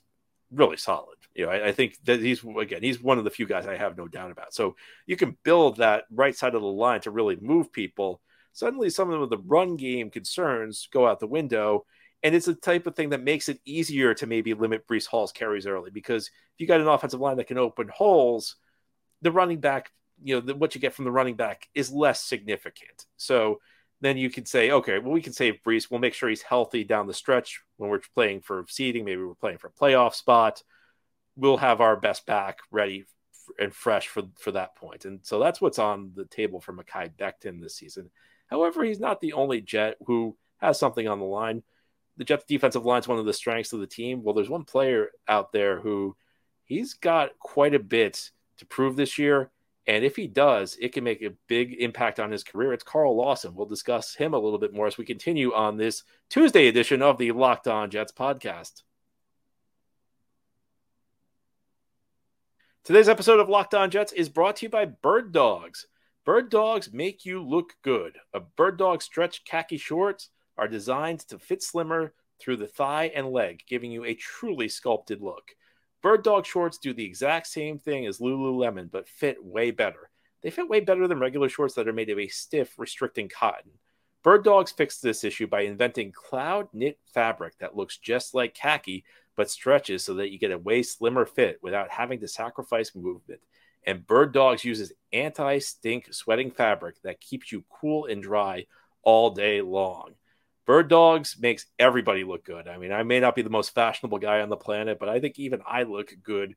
really 0.52 0.78
solid. 0.78 1.18
You 1.36 1.46
know, 1.46 1.52
I, 1.52 1.68
I, 1.68 1.72
think 1.72 1.98
that 2.06 2.20
he's 2.20 2.44
again, 2.44 2.82
he's 2.82 3.02
one 3.02 3.20
of 3.20 3.24
the 3.24 3.30
few 3.30 3.46
guys 3.46 3.68
I 3.68 3.78
have 3.78 3.98
no 3.98 4.08
doubt 4.08 4.32
about. 4.32 4.54
So 4.54 4.76
you 5.06 5.16
can 5.16 5.38
build 5.44 5.78
that 5.78 6.06
right 6.12 6.36
side 6.36 6.56
of 6.56 6.62
the 6.62 6.68
line 6.68 7.02
to 7.02 7.12
really 7.12 7.38
move 7.40 7.72
people. 7.72 8.22
Suddenly, 8.54 8.90
some 8.90 9.12
of 9.12 9.30
the 9.30 9.38
run 9.38 9.76
game 9.76 10.10
concerns 10.10 10.88
go 10.92 11.08
out 11.08 11.20
the 11.20 11.28
window. 11.28 11.86
And 12.24 12.34
it's 12.34 12.48
the 12.48 12.56
type 12.56 12.88
of 12.88 12.96
thing 12.96 13.10
that 13.10 13.22
makes 13.22 13.50
it 13.50 13.60
easier 13.66 14.16
to 14.16 14.26
maybe 14.26 14.56
limit 14.56 14.88
Breece 14.88 15.06
Hall's 15.06 15.32
carries 15.32 15.68
early 15.68 15.92
because 15.92 16.26
if 16.26 16.32
you 16.58 16.66
got 16.66 16.82
an 16.82 16.88
offensive 16.88 17.20
line 17.20 17.38
that 17.38 17.46
can 17.46 17.60
open 17.60 17.88
holes, 17.94 18.56
the 19.22 19.32
running 19.32 19.60
back 19.60 19.92
you 20.24 20.36
know 20.36 20.42
the, 20.42 20.56
what 20.56 20.76
you 20.76 20.82
get 20.82 20.94
from 20.94 21.06
the 21.06 21.12
running 21.12 21.36
back 21.36 21.68
is 21.74 21.92
less 21.92 22.24
significant. 22.24 23.06
So 23.18 23.60
then 24.02 24.18
you 24.18 24.30
could 24.30 24.48
say, 24.48 24.72
okay, 24.72 25.00
well 25.00 25.12
we 25.12 25.22
can 25.22 25.34
save 25.34 25.62
Breece. 25.66 25.90
We'll 25.90 26.00
make 26.00 26.14
sure 26.14 26.30
he's 26.30 26.42
healthy 26.42 26.84
down 26.84 27.08
the 27.08 27.14
stretch 27.14 27.62
when 27.78 27.90
we're 27.90 28.02
playing 28.14 28.42
for 28.42 28.66
seeding. 28.70 29.06
Maybe 29.06 29.24
we're 29.24 29.36
playing 29.36 29.58
for 29.58 29.68
a 29.68 29.72
playoff 29.72 30.14
spot. 30.14 30.64
We'll 31.36 31.58
have 31.58 31.82
our 31.82 31.96
best 31.96 32.26
back 32.26 32.60
ready 32.72 33.06
and 33.60 33.74
fresh 33.74 34.08
for 34.08 34.24
for 34.40 34.52
that 34.52 34.76
point. 34.76 35.06
And 35.06 35.20
so 35.24 35.40
that's 35.40 35.62
what's 35.62 35.80
on 35.80 36.12
the 36.16 36.26
table 36.26 36.62
for 36.62 36.74
Mekhi 36.74 37.12
Becton 37.16 37.62
this 37.62 37.76
season. 37.76 38.10
However, 38.48 38.84
he's 38.84 39.00
not 39.00 39.22
the 39.22 39.34
only 39.34 39.62
Jet 39.62 39.98
who 40.06 40.38
has 40.58 40.80
something 40.80 41.08
on 41.08 41.20
the 41.20 41.26
line. 41.26 41.64
The 42.18 42.24
Jets 42.24 42.46
defensive 42.46 42.86
line 42.86 43.02
is 43.02 43.08
one 43.08 43.20
of 43.20 43.26
the 43.26 43.34
strengths 43.34 43.74
of 43.74 43.80
the 43.80 43.88
team. 43.88 44.24
Well, 44.24 44.34
there's 44.34 44.50
one 44.50 44.64
player 44.64 45.10
out 45.28 45.52
there 45.52 45.80
who 45.80 46.16
he's 46.64 46.94
got 46.94 47.38
quite 47.40 47.76
a 47.76 47.80
bit 47.80 48.32
to 48.58 48.66
prove 48.66 48.96
this 48.96 49.18
year. 49.18 49.52
And 49.88 50.04
if 50.04 50.16
he 50.16 50.28
does, 50.28 50.78
it 50.82 50.94
can 50.94 51.04
make 51.04 51.22
a 51.22 51.34
big 51.48 51.76
impact 51.80 52.20
on 52.20 52.32
his 52.32 52.44
career. 52.44 52.74
It's 52.74 52.84
Carl 52.84 53.16
Lawson. 53.16 53.54
We'll 53.54 53.68
discuss 53.68 54.16
him 54.16 54.34
a 54.34 54.40
little 54.40 54.58
bit 54.58 54.74
more 54.74 54.88
as 54.88 54.98
we 54.98 55.06
continue 55.06 55.54
on 55.54 55.78
this 55.78 56.04
Tuesday 56.30 56.68
edition 56.68 57.04
of 57.04 57.18
the 57.20 57.32
Locked 57.32 57.68
On 57.68 57.92
Jets 57.92 58.12
podcast. 58.12 58.82
Today's 62.84 63.10
episode 63.10 63.40
of 63.40 63.50
Locked 63.50 63.76
On 63.76 63.92
Jets 63.92 64.12
is 64.12 64.30
brought 64.30 64.58
to 64.58 64.66
you 64.66 64.70
by 64.70 64.86
Bird 64.86 65.32
Dogs. 65.32 65.88
Bird 66.24 66.50
Dogs 66.50 66.92
make 66.92 67.24
you 67.24 67.44
look 67.44 67.74
good. 67.84 68.18
A 68.34 68.40
Bird 68.40 68.78
Dog 68.78 69.04
stretch 69.04 69.44
khaki 69.46 69.78
shorts 69.78 70.30
are 70.58 70.68
designed 70.68 71.20
to 71.28 71.38
fit 71.38 71.62
slimmer 71.62 72.14
through 72.40 72.58
the 72.58 72.68
thigh 72.68 73.12
and 73.16 73.32
leg, 73.32 73.62
giving 73.68 73.92
you 73.92 74.04
a 74.04 74.16
truly 74.16 74.68
sculpted 74.68 75.22
look. 75.22 75.56
Bird 76.06 76.24
Dog 76.24 76.46
shorts 76.46 76.78
do 76.78 76.94
the 76.94 77.04
exact 77.04 77.48
same 77.48 77.80
thing 77.80 78.06
as 78.06 78.20
Lululemon, 78.20 78.92
but 78.92 79.10
fit 79.10 79.44
way 79.44 79.72
better. 79.72 80.12
They 80.44 80.52
fit 80.52 80.70
way 80.70 80.80
better 80.80 81.08
than 81.08 81.20
regular 81.20 81.50
shorts 81.50 81.74
that 81.74 81.88
are 81.88 81.94
made 81.94 82.12
of 82.12 82.20
a 82.20 82.28
stiff, 82.28 82.78
restricting 82.78 83.28
cotton. 83.28 83.72
Bird 84.22 84.44
Dogs 84.44 84.72
fixed 84.72 85.02
this 85.02 85.24
issue 85.24 85.48
by 85.48 85.62
inventing 85.62 86.12
cloud 86.12 86.68
knit 86.74 87.00
fabric 87.12 87.58
that 87.58 87.76
looks 87.76 87.98
just 87.98 88.36
like 88.36 88.54
khaki 88.54 89.04
but 89.36 89.50
stretches 89.50 90.04
so 90.04 90.14
that 90.14 90.30
you 90.30 90.38
get 90.38 90.52
a 90.52 90.60
way 90.60 90.84
slimmer 90.84 91.26
fit 91.26 91.58
without 91.64 91.90
having 91.90 92.20
to 92.20 92.28
sacrifice 92.28 92.94
movement. 92.94 93.42
And 93.88 94.06
Bird 94.06 94.32
Dogs 94.32 94.64
uses 94.64 94.94
anti 95.12 95.58
stink 95.58 96.14
sweating 96.14 96.52
fabric 96.52 97.02
that 97.02 97.20
keeps 97.20 97.52
you 97.52 97.64
cool 97.68 98.06
and 98.06 98.22
dry 98.22 98.68
all 99.02 99.32
day 99.32 99.60
long. 99.60 100.14
Bird 100.66 100.90
Dogs 100.90 101.38
makes 101.40 101.66
everybody 101.78 102.24
look 102.24 102.44
good. 102.44 102.68
I 102.68 102.78
mean, 102.78 102.92
I 102.92 103.04
may 103.04 103.20
not 103.20 103.36
be 103.36 103.44
the 103.44 103.50
most 103.50 103.74
fashionable 103.76 104.18
guy 104.18 104.42
on 104.42 104.50
the 104.50 104.58
planet, 104.58 105.00
but 105.00 105.10
I 105.10 105.20
think 105.20 105.38
even 105.38 105.62
I 105.66 105.84
look 105.84 106.12
good 106.24 106.56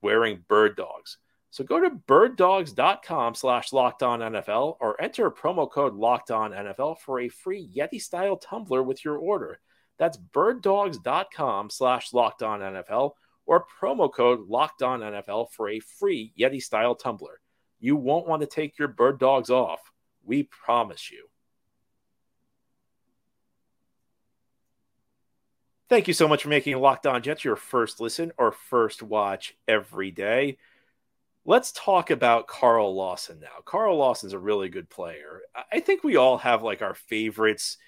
wearing 0.00 0.44
Bird 0.48 0.76
Dogs. 0.76 1.18
So 1.50 1.64
go 1.64 1.80
to 1.80 1.90
birddogs.com 1.90 3.34
slash 3.34 3.72
locked 3.72 4.02
on 4.02 4.20
NFL 4.20 4.76
or 4.80 5.00
enter 5.00 5.30
promo 5.30 5.70
code 5.70 5.94
locked 5.94 6.30
on 6.30 6.52
NFL 6.52 6.98
for 6.98 7.20
a 7.20 7.28
free 7.28 7.68
Yeti 7.74 8.00
style 8.00 8.36
tumbler 8.36 8.82
with 8.82 9.04
your 9.04 9.16
order. 9.16 9.58
That's 9.98 10.18
birddogs.com 10.18 11.70
slash 11.70 12.12
locked 12.12 12.42
on 12.42 12.60
NFL 12.60 13.12
or 13.46 13.66
promo 13.80 14.12
code 14.12 14.46
locked 14.46 14.82
on 14.82 15.00
NFL 15.00 15.50
for 15.52 15.70
a 15.70 15.80
free 15.80 16.32
Yeti 16.38 16.62
style 16.62 16.94
tumbler. 16.94 17.40
You 17.80 17.96
won't 17.96 18.28
want 18.28 18.42
to 18.42 18.46
take 18.46 18.78
your 18.78 18.88
bird 18.88 19.18
dogs 19.18 19.48
off. 19.48 19.80
We 20.22 20.42
promise 20.42 21.10
you. 21.10 21.27
Thank 25.88 26.06
you 26.06 26.12
so 26.12 26.28
much 26.28 26.42
for 26.42 26.50
making 26.50 26.76
Locked 26.76 27.06
On 27.06 27.22
Jets 27.22 27.44
your 27.44 27.56
first 27.56 27.98
listen 27.98 28.30
or 28.36 28.52
first 28.52 29.02
watch 29.02 29.56
every 29.66 30.10
day. 30.10 30.58
Let's 31.46 31.72
talk 31.72 32.10
about 32.10 32.46
Carl 32.46 32.94
Lawson 32.94 33.40
now. 33.40 33.62
Carl 33.64 33.96
Lawson's 33.96 34.34
a 34.34 34.38
really 34.38 34.68
good 34.68 34.90
player. 34.90 35.40
I 35.72 35.80
think 35.80 36.04
we 36.04 36.16
all 36.16 36.36
have 36.36 36.62
like 36.62 36.82
our 36.82 36.92
favorites 36.92 37.78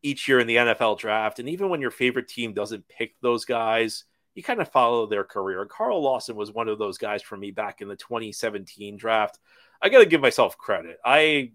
each 0.00 0.28
year 0.28 0.38
in 0.38 0.46
the 0.46 0.56
NFL 0.56 1.00
draft. 1.00 1.40
And 1.40 1.48
even 1.48 1.70
when 1.70 1.80
your 1.80 1.90
favorite 1.90 2.28
team 2.28 2.52
doesn't 2.52 2.86
pick 2.86 3.16
those 3.20 3.44
guys, 3.44 4.04
you 4.36 4.44
kind 4.44 4.60
of 4.60 4.70
follow 4.70 5.06
their 5.06 5.24
career. 5.24 5.66
Carl 5.66 6.00
Lawson 6.00 6.36
was 6.36 6.52
one 6.52 6.68
of 6.68 6.78
those 6.78 6.98
guys 6.98 7.20
for 7.20 7.36
me 7.36 7.50
back 7.50 7.80
in 7.80 7.88
the 7.88 7.96
2017 7.96 8.96
draft. 8.96 9.40
I 9.82 9.88
got 9.88 9.98
to 9.98 10.06
give 10.06 10.20
myself 10.20 10.56
credit. 10.56 10.98
I 11.04 11.50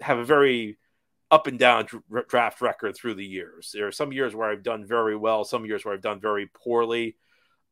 have 0.00 0.16
a 0.16 0.24
very 0.24 0.78
up 1.30 1.46
and 1.46 1.58
down 1.58 1.86
draft 2.28 2.60
record 2.60 2.96
through 2.96 3.14
the 3.14 3.24
years. 3.24 3.70
There 3.74 3.86
are 3.86 3.92
some 3.92 4.12
years 4.12 4.34
where 4.34 4.50
I've 4.50 4.62
done 4.62 4.86
very 4.86 5.16
well, 5.16 5.44
some 5.44 5.66
years 5.66 5.84
where 5.84 5.94
I've 5.94 6.00
done 6.00 6.20
very 6.20 6.46
poorly. 6.46 7.16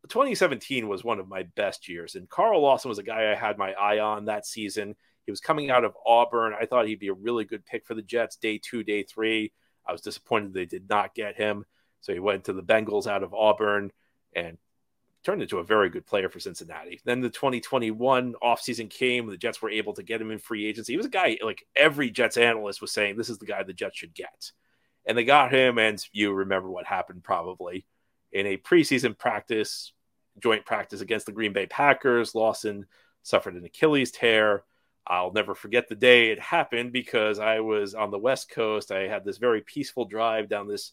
2017 0.08 0.86
was 0.86 1.02
one 1.02 1.18
of 1.18 1.26
my 1.26 1.44
best 1.56 1.88
years, 1.88 2.14
and 2.14 2.28
Carl 2.28 2.62
Lawson 2.62 2.88
was 2.88 2.98
a 2.98 3.02
guy 3.02 3.32
I 3.32 3.34
had 3.34 3.58
my 3.58 3.72
eye 3.72 3.98
on 3.98 4.26
that 4.26 4.46
season. 4.46 4.94
He 5.25 5.32
was 5.32 5.40
coming 5.40 5.70
out 5.70 5.84
of 5.84 5.96
Auburn. 6.06 6.54
I 6.58 6.66
thought 6.66 6.86
he'd 6.86 7.00
be 7.00 7.08
a 7.08 7.14
really 7.14 7.44
good 7.44 7.66
pick 7.66 7.84
for 7.84 7.94
the 7.94 8.02
Jets 8.02 8.36
day 8.36 8.60
two, 8.62 8.84
day 8.84 9.02
three. 9.02 9.52
I 9.84 9.92
was 9.92 10.02
disappointed 10.02 10.54
they 10.54 10.66
did 10.66 10.88
not 10.88 11.14
get 11.14 11.36
him. 11.36 11.64
So 12.00 12.12
he 12.12 12.20
went 12.20 12.44
to 12.44 12.52
the 12.52 12.62
Bengals 12.62 13.08
out 13.08 13.25
of 13.25 13.34
Auburn 13.34 13.90
and 14.34 14.58
turned 15.26 15.42
into 15.42 15.59
a 15.59 15.64
very 15.64 15.90
good 15.90 16.06
player 16.06 16.28
for 16.28 16.38
Cincinnati. 16.38 17.00
Then 17.04 17.21
the 17.21 17.28
2021 17.28 18.35
offseason 18.40 18.88
came. 18.88 19.26
The 19.26 19.37
Jets 19.37 19.61
were 19.61 19.68
able 19.68 19.92
to 19.95 20.04
get 20.04 20.21
him 20.21 20.30
in 20.30 20.38
free 20.38 20.64
agency. 20.64 20.92
He 20.92 20.97
was 20.97 21.06
a 21.06 21.11
guy 21.11 21.37
like 21.42 21.66
every 21.75 22.11
Jets 22.12 22.37
analyst 22.37 22.80
was 22.80 22.92
saying 22.92 23.16
this 23.16 23.28
is 23.28 23.38
the 23.38 23.47
guy 23.47 23.64
the 23.64 23.73
Jets 23.73 23.99
should 23.99 24.14
get. 24.14 24.52
And 25.04 25.18
they 25.18 25.25
got 25.25 25.52
him, 25.52 25.78
and 25.78 26.00
you 26.12 26.33
remember 26.33 26.71
what 26.71 26.87
happened 26.87 27.25
probably 27.25 27.87
in 28.30 28.47
a 28.47 28.56
preseason 28.56 29.18
practice, 29.18 29.92
joint 30.40 30.64
practice 30.64 31.00
against 31.00 31.26
the 31.26 31.33
Green 31.33 31.52
Bay 31.52 31.66
Packers. 31.66 32.37
Lawson 32.37 32.87
suffered 33.25 33.54
an 33.54 33.64
Achilles 33.64 34.12
tear. 34.12 34.62
I'll 35.09 35.33
never 35.33 35.56
forget 35.56 35.88
the 35.88 35.97
day 35.97 36.30
it 36.30 36.38
happened 36.38 36.92
because 36.92 37.40
I 37.40 37.61
was 37.61 37.95
on 37.95 38.12
the 38.12 38.18
West 38.18 38.49
Coast. 38.49 38.92
I 38.92 39.09
had 39.09 39.25
this 39.25 39.38
very 39.38 39.61
peaceful 39.61 40.04
drive 40.04 40.49
down 40.49 40.68
this 40.68 40.92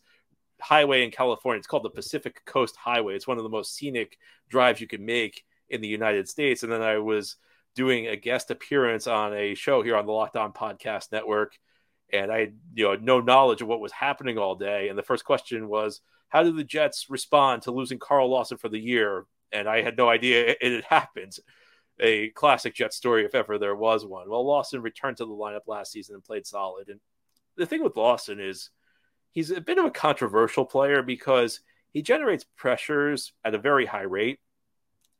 highway 0.64 1.04
in 1.04 1.12
California. 1.12 1.58
It's 1.58 1.68
called 1.68 1.84
the 1.84 1.90
Pacific 1.90 2.44
Coast 2.46 2.76
Highway. 2.78 3.16
It's 3.16 3.28
one 3.28 3.38
of 3.38 3.44
the 3.44 3.50
most 3.50 3.76
scenic 3.76 4.18
drives 4.50 4.80
you 4.80 4.88
can 4.88 5.06
make 5.06 5.44
in 5.70 5.82
the 5.82 5.88
United 5.88 6.30
States. 6.30 6.64
And 6.64 6.72
then 6.72 6.82
I 6.82 7.00
was 7.00 7.36
doing 7.76 8.08
a 8.08 8.16
guest 8.16 8.50
appearance 8.50 9.06
on 9.06 9.34
a 9.34 9.56
show 9.56 9.82
here 9.82 9.98
on 9.98 10.06
the 10.06 10.12
Locked 10.12 10.38
On 10.38 10.54
Podcast 10.54 11.12
Network. 11.12 11.58
And 12.12 12.32
I 12.32 12.40
had 12.40 12.54
you 12.76 12.86
know 12.86 12.96
no 12.96 13.20
knowledge 13.20 13.62
of 13.62 13.68
what 13.68 13.82
was 13.82 13.92
happening 13.92 14.38
all 14.38 14.56
day. 14.56 14.88
And 14.88 14.98
the 14.98 15.04
first 15.04 15.26
question 15.26 15.68
was, 15.68 16.00
how 16.30 16.44
did 16.44 16.56
the 16.56 16.64
Jets 16.64 17.08
respond 17.10 17.64
to 17.64 17.72
losing 17.72 18.00
Carl 18.00 18.30
Lawson 18.30 18.58
for 18.58 18.70
the 18.70 18.80
year? 18.80 19.26
And 19.52 19.68
I 19.68 19.82
had 19.82 19.98
no 19.98 20.10
idea 20.10 20.48
it, 20.48 20.58
it 20.62 20.74
had 20.76 20.86
happened. 20.86 21.36
A 22.00 22.30
classic 22.30 22.74
Jet 22.74 22.94
story, 22.94 23.24
if 23.24 23.36
ever 23.36 23.60
there 23.60 23.76
was 23.76 24.06
one. 24.06 24.30
Well, 24.30 24.46
Lawson 24.46 24.82
returned 24.82 25.18
to 25.18 25.26
the 25.26 25.32
lineup 25.32 25.68
last 25.68 25.92
season 25.92 26.16
and 26.16 26.24
played 26.24 26.48
solid. 26.48 26.90
And 26.90 27.00
the 27.56 27.68
thing 27.68 27.84
with 27.84 27.96
Lawson 27.96 28.40
is 28.40 28.70
he's 29.34 29.52
a 29.52 29.60
bit 29.60 29.78
of 29.78 29.86
a 29.86 29.92
controversial 29.92 30.64
player 30.64 31.02
because 31.02 31.60
he 31.92 32.02
generates 32.02 32.46
pressures 32.56 33.34
at 33.44 33.56
a 33.56 33.60
very 33.60 33.86
high 33.86 34.04
rate. 34.04 34.40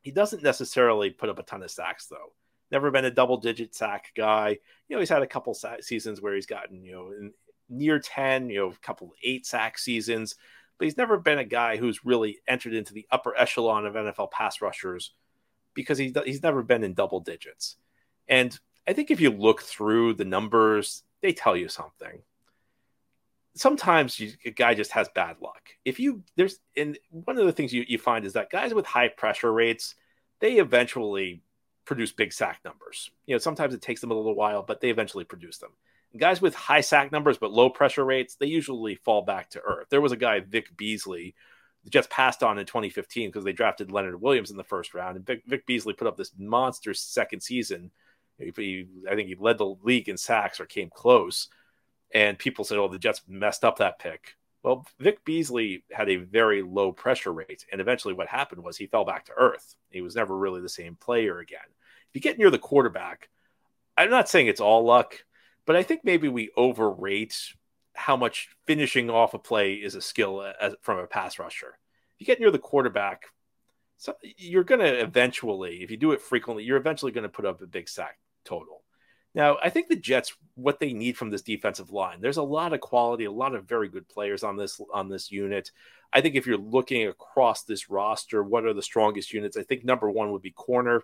He 0.00 0.10
doesn't 0.10 0.42
necessarily 0.42 1.10
put 1.10 1.28
up 1.28 1.38
a 1.38 1.42
ton 1.42 1.62
of 1.62 1.70
sacks, 1.70 2.06
though. 2.06 2.32
Never 2.70 2.90
been 2.90 3.04
a 3.04 3.10
double 3.10 3.36
digit 3.36 3.74
sack 3.74 4.12
guy. 4.16 4.58
You 4.88 4.96
know, 4.96 5.00
he's 5.00 5.10
had 5.10 5.22
a 5.22 5.26
couple 5.26 5.56
seasons 5.80 6.20
where 6.20 6.34
he's 6.34 6.46
gotten, 6.46 6.82
you 6.82 6.92
know, 6.92 7.30
near 7.68 7.98
10, 7.98 8.50
you 8.50 8.58
know, 8.58 8.68
a 8.70 8.86
couple 8.86 9.12
eight 9.22 9.46
sack 9.46 9.78
seasons, 9.78 10.34
but 10.78 10.84
he's 10.84 10.96
never 10.96 11.18
been 11.18 11.38
a 11.38 11.44
guy 11.44 11.76
who's 11.76 12.04
really 12.04 12.38
entered 12.48 12.74
into 12.74 12.94
the 12.94 13.06
upper 13.10 13.36
echelon 13.36 13.86
of 13.86 13.94
NFL 13.94 14.30
pass 14.30 14.60
rushers 14.60 15.12
because 15.74 15.98
he, 15.98 16.14
he's 16.24 16.42
never 16.42 16.62
been 16.62 16.84
in 16.84 16.94
double 16.94 17.20
digits. 17.20 17.76
And 18.28 18.58
I 18.86 18.92
think 18.92 19.10
if 19.10 19.20
you 19.20 19.30
look 19.30 19.62
through 19.62 20.14
the 20.14 20.24
numbers, 20.24 21.02
they 21.22 21.32
tell 21.32 21.56
you 21.56 21.68
something 21.68 22.22
sometimes 23.54 24.18
you, 24.18 24.32
a 24.44 24.50
guy 24.50 24.74
just 24.74 24.92
has 24.92 25.08
bad 25.08 25.36
luck. 25.40 25.70
If 25.84 26.00
you 26.00 26.22
there's 26.36 26.58
and 26.76 26.98
one 27.10 27.38
of 27.38 27.46
the 27.46 27.52
things 27.52 27.72
you, 27.72 27.84
you 27.86 27.98
find 27.98 28.24
is 28.24 28.34
that 28.34 28.50
guys 28.50 28.74
with 28.74 28.86
high 28.86 29.08
pressure 29.08 29.52
rates, 29.52 29.94
they 30.40 30.54
eventually 30.54 31.42
produce 31.84 32.12
big 32.12 32.32
sack 32.32 32.60
numbers. 32.64 33.10
You 33.26 33.34
know, 33.34 33.38
sometimes 33.38 33.74
it 33.74 33.82
takes 33.82 34.00
them 34.00 34.10
a 34.10 34.14
little 34.14 34.34
while, 34.34 34.62
but 34.62 34.80
they 34.80 34.90
eventually 34.90 35.24
produce 35.24 35.58
them. 35.58 35.70
And 36.12 36.20
guys 36.20 36.40
with 36.40 36.54
high 36.54 36.80
sack 36.80 37.12
numbers 37.12 37.38
but 37.38 37.52
low 37.52 37.70
pressure 37.70 38.04
rates, 38.04 38.36
they 38.36 38.46
usually 38.46 38.96
fall 38.96 39.22
back 39.22 39.50
to 39.50 39.60
earth. 39.60 39.88
There 39.90 40.00
was 40.00 40.12
a 40.12 40.16
guy, 40.16 40.40
Vic 40.40 40.76
Beasley, 40.76 41.34
just 41.90 42.08
passed 42.08 42.42
on 42.42 42.58
in 42.58 42.64
2015 42.64 43.28
because 43.28 43.44
they 43.44 43.52
drafted 43.52 43.92
Leonard 43.92 44.20
Williams 44.20 44.50
in 44.50 44.56
the 44.56 44.64
first 44.64 44.94
round, 44.94 45.16
and 45.16 45.26
Vic, 45.26 45.42
Vic 45.46 45.66
Beasley 45.66 45.92
put 45.92 46.08
up 46.08 46.16
this 46.16 46.32
monster 46.38 46.94
second 46.94 47.42
season. 47.42 47.90
He, 48.38 48.88
I 49.08 49.14
think 49.14 49.28
he 49.28 49.36
led 49.38 49.58
the 49.58 49.76
league 49.82 50.08
in 50.08 50.16
sacks 50.16 50.60
or 50.60 50.66
came 50.66 50.90
close 50.92 51.48
and 52.14 52.38
people 52.38 52.64
said, 52.64 52.78
"Oh, 52.78 52.88
the 52.88 52.98
Jets 52.98 53.22
messed 53.28 53.64
up 53.64 53.78
that 53.78 53.98
pick." 53.98 54.36
Well, 54.62 54.86
Vic 54.98 55.24
Beasley 55.26 55.84
had 55.92 56.08
a 56.08 56.16
very 56.16 56.62
low 56.62 56.90
pressure 56.90 57.32
rate, 57.32 57.66
and 57.70 57.80
eventually, 57.80 58.14
what 58.14 58.28
happened 58.28 58.64
was 58.64 58.76
he 58.78 58.86
fell 58.86 59.04
back 59.04 59.26
to 59.26 59.32
earth. 59.36 59.76
He 59.90 60.00
was 60.00 60.16
never 60.16 60.36
really 60.36 60.62
the 60.62 60.68
same 60.68 60.96
player 60.96 61.38
again. 61.40 61.60
If 62.08 62.14
you 62.14 62.20
get 62.20 62.38
near 62.38 62.50
the 62.50 62.58
quarterback, 62.58 63.28
I'm 63.96 64.10
not 64.10 64.28
saying 64.28 64.46
it's 64.46 64.60
all 64.60 64.84
luck, 64.84 65.24
but 65.66 65.76
I 65.76 65.82
think 65.82 66.02
maybe 66.04 66.28
we 66.28 66.50
overrate 66.56 67.36
how 67.94 68.16
much 68.16 68.48
finishing 68.66 69.10
off 69.10 69.34
a 69.34 69.38
play 69.38 69.74
is 69.74 69.94
a 69.94 70.00
skill 70.00 70.50
as, 70.60 70.74
from 70.80 70.98
a 70.98 71.06
pass 71.06 71.38
rusher. 71.38 71.78
If 72.14 72.20
you 72.20 72.26
get 72.26 72.40
near 72.40 72.50
the 72.50 72.58
quarterback, 72.58 73.26
so 73.96 74.14
you're 74.22 74.64
going 74.64 74.80
to 74.80 75.00
eventually, 75.00 75.82
if 75.82 75.90
you 75.90 75.96
do 75.96 76.12
it 76.12 76.20
frequently, 76.20 76.64
you're 76.64 76.76
eventually 76.76 77.12
going 77.12 77.22
to 77.22 77.28
put 77.28 77.46
up 77.46 77.60
a 77.60 77.66
big 77.66 77.88
sack 77.88 78.18
total. 78.44 78.83
Now, 79.34 79.58
I 79.62 79.68
think 79.70 79.88
the 79.88 79.96
Jets 79.96 80.36
what 80.54 80.78
they 80.78 80.92
need 80.92 81.16
from 81.16 81.30
this 81.30 81.42
defensive 81.42 81.90
line. 81.90 82.20
There's 82.20 82.36
a 82.36 82.42
lot 82.42 82.72
of 82.72 82.80
quality, 82.80 83.24
a 83.24 83.32
lot 83.32 83.54
of 83.54 83.64
very 83.64 83.88
good 83.88 84.08
players 84.08 84.44
on 84.44 84.56
this 84.56 84.80
on 84.92 85.08
this 85.08 85.32
unit. 85.32 85.72
I 86.12 86.20
think 86.20 86.36
if 86.36 86.46
you're 86.46 86.56
looking 86.56 87.08
across 87.08 87.64
this 87.64 87.90
roster, 87.90 88.42
what 88.42 88.64
are 88.64 88.72
the 88.72 88.82
strongest 88.82 89.32
units? 89.32 89.56
I 89.56 89.64
think 89.64 89.84
number 89.84 90.08
1 90.08 90.30
would 90.30 90.42
be 90.42 90.52
corner. 90.52 91.02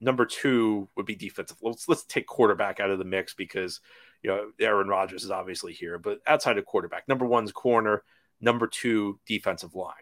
Number 0.00 0.26
2 0.26 0.88
would 0.96 1.06
be 1.06 1.14
defensive. 1.14 1.58
Let's 1.62 1.88
let's 1.88 2.04
take 2.04 2.26
quarterback 2.26 2.80
out 2.80 2.90
of 2.90 2.98
the 2.98 3.04
mix 3.04 3.34
because 3.34 3.80
you 4.22 4.30
know 4.30 4.50
Aaron 4.58 4.88
Rodgers 4.88 5.22
is 5.22 5.30
obviously 5.30 5.72
here, 5.72 5.98
but 5.98 6.18
outside 6.26 6.58
of 6.58 6.66
quarterback, 6.66 7.06
number 7.06 7.26
1's 7.26 7.52
corner, 7.52 8.02
number 8.40 8.66
2 8.66 9.20
defensive 9.26 9.76
line. 9.76 9.94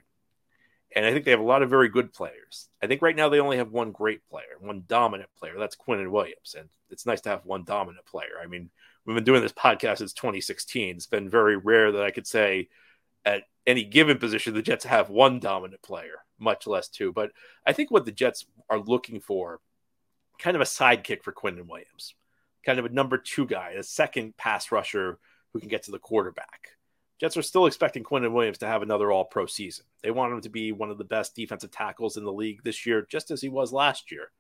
And 0.95 1.05
I 1.05 1.13
think 1.13 1.25
they 1.25 1.31
have 1.33 1.41
a 1.41 1.45
lot 1.45 1.63
of 1.63 1.71
very 1.71 1.89
good 1.89 2.13
players. 2.13 2.69
I 2.83 2.87
think 2.87 3.03
right 3.03 3.17
now 3.17 3.29
they 3.29 3.41
only 3.41 3.59
have 3.59 3.71
one 3.71 3.93
great 3.93 4.27
player, 4.31 4.57
one 4.61 4.85
dominant 4.87 5.31
player. 5.39 5.55
That's 5.59 5.77
Quinnen 5.77 6.11
Williams. 6.11 6.55
And 6.59 6.69
it's 6.91 7.07
nice 7.07 7.21
to 7.23 7.29
have 7.29 7.45
one 7.45 7.65
dominant 7.65 8.07
player. 8.07 8.39
I 8.43 8.47
mean, 8.47 8.71
we've 9.05 9.15
been 9.15 9.25
doing 9.25 9.43
this 9.43 9.53
podcast 9.53 9.99
since 9.99 10.13
2016. 10.13 10.97
It's 10.97 11.07
been 11.07 11.29
very 11.29 11.57
rare 11.57 11.93
that 11.93 12.03
I 12.03 12.11
could 12.11 12.27
say 12.27 12.69
at 13.25 13.43
any 13.67 13.85
given 13.85 14.19
position 14.19 14.55
the 14.55 14.63
Jets 14.63 14.85
have 14.85 15.11
one 15.11 15.41
dominant 15.41 15.83
player, 15.83 16.25
much 16.39 16.67
less 16.67 16.89
two. 16.89 17.13
But 17.13 17.33
I 17.67 17.73
think 17.73 17.91
what 17.91 18.05
the 18.05 18.13
Jets 18.13 18.47
are 18.71 18.79
looking 18.79 19.21
for, 19.21 19.61
kind 20.39 20.55
of 20.55 20.63
a 20.63 20.67
sidekick 20.67 21.23
for 21.23 21.33
Quinnen 21.33 21.67
Williams, 21.69 22.15
kind 22.65 22.79
of 22.79 22.85
a 22.85 22.91
number 22.91 23.19
two 23.19 23.47
guy, 23.47 23.71
a 23.71 23.83
second 23.83 24.37
pass 24.37 24.71
rusher 24.71 25.19
who 25.53 25.61
can 25.61 25.69
get 25.69 25.85
to 25.85 25.91
the 25.91 25.99
quarterback. 25.99 26.76
Jets 27.19 27.37
are 27.37 27.43
still 27.43 27.67
expecting 27.67 28.05
Quinnen 28.05 28.33
Williams 28.33 28.59
to 28.59 28.67
have 28.67 28.83
another 28.83 29.11
all 29.11 29.25
pro 29.25 29.47
season. 29.47 29.87
They 30.03 30.11
want 30.11 30.33
him 30.33 30.41
to 30.43 30.51
be 30.51 30.73
one 30.73 30.91
of 30.91 30.99
the 30.99 31.05
best 31.05 31.35
defensive 31.35 31.71
tackles 31.71 32.17
in 32.17 32.25
the 32.25 32.33
league 32.33 32.63
this 32.63 32.85
year, 32.85 33.07
just 33.09 33.31
as 33.31 33.41
he 33.41 33.49
was 33.49 33.73
last 33.73 34.11
year. 34.11 34.31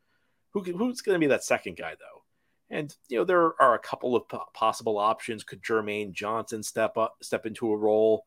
Who, 0.50 0.62
who's 0.62 1.00
going 1.00 1.16
to 1.16 1.24
be 1.24 1.28
that 1.28 1.44
second 1.44 1.76
guy, 1.76 1.94
though? 1.98 2.22
And 2.68 2.94
you 3.08 3.18
know 3.18 3.24
there 3.24 3.60
are 3.60 3.74
a 3.74 3.78
couple 3.78 4.16
of 4.16 4.24
possible 4.52 4.98
options. 4.98 5.44
Could 5.44 5.62
Jermaine 5.62 6.12
Johnson 6.12 6.62
step 6.62 6.98
up, 6.98 7.16
step 7.22 7.46
into 7.46 7.70
a 7.70 7.76
role? 7.76 8.26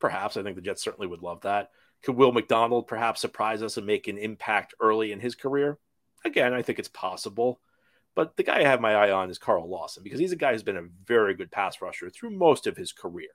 Perhaps. 0.00 0.36
I 0.36 0.42
think 0.42 0.56
the 0.56 0.62
Jets 0.62 0.82
certainly 0.82 1.06
would 1.06 1.22
love 1.22 1.42
that. 1.42 1.70
Could 2.02 2.16
Will 2.16 2.32
McDonald 2.32 2.86
perhaps 2.86 3.20
surprise 3.20 3.62
us 3.62 3.76
and 3.76 3.86
make 3.86 4.08
an 4.08 4.18
impact 4.18 4.74
early 4.80 5.12
in 5.12 5.20
his 5.20 5.34
career? 5.34 5.78
Again, 6.24 6.52
I 6.52 6.62
think 6.62 6.78
it's 6.78 6.88
possible. 6.88 7.60
But 8.14 8.36
the 8.36 8.42
guy 8.42 8.60
I 8.60 8.64
have 8.64 8.80
my 8.80 8.94
eye 8.94 9.10
on 9.10 9.30
is 9.30 9.38
Carl 9.38 9.68
Lawson 9.68 10.02
because 10.02 10.20
he's 10.20 10.32
a 10.32 10.36
guy 10.36 10.52
who's 10.52 10.62
been 10.62 10.76
a 10.76 10.88
very 11.06 11.34
good 11.34 11.50
pass 11.50 11.80
rusher 11.80 12.10
through 12.10 12.30
most 12.30 12.66
of 12.66 12.76
his 12.76 12.92
career. 12.92 13.30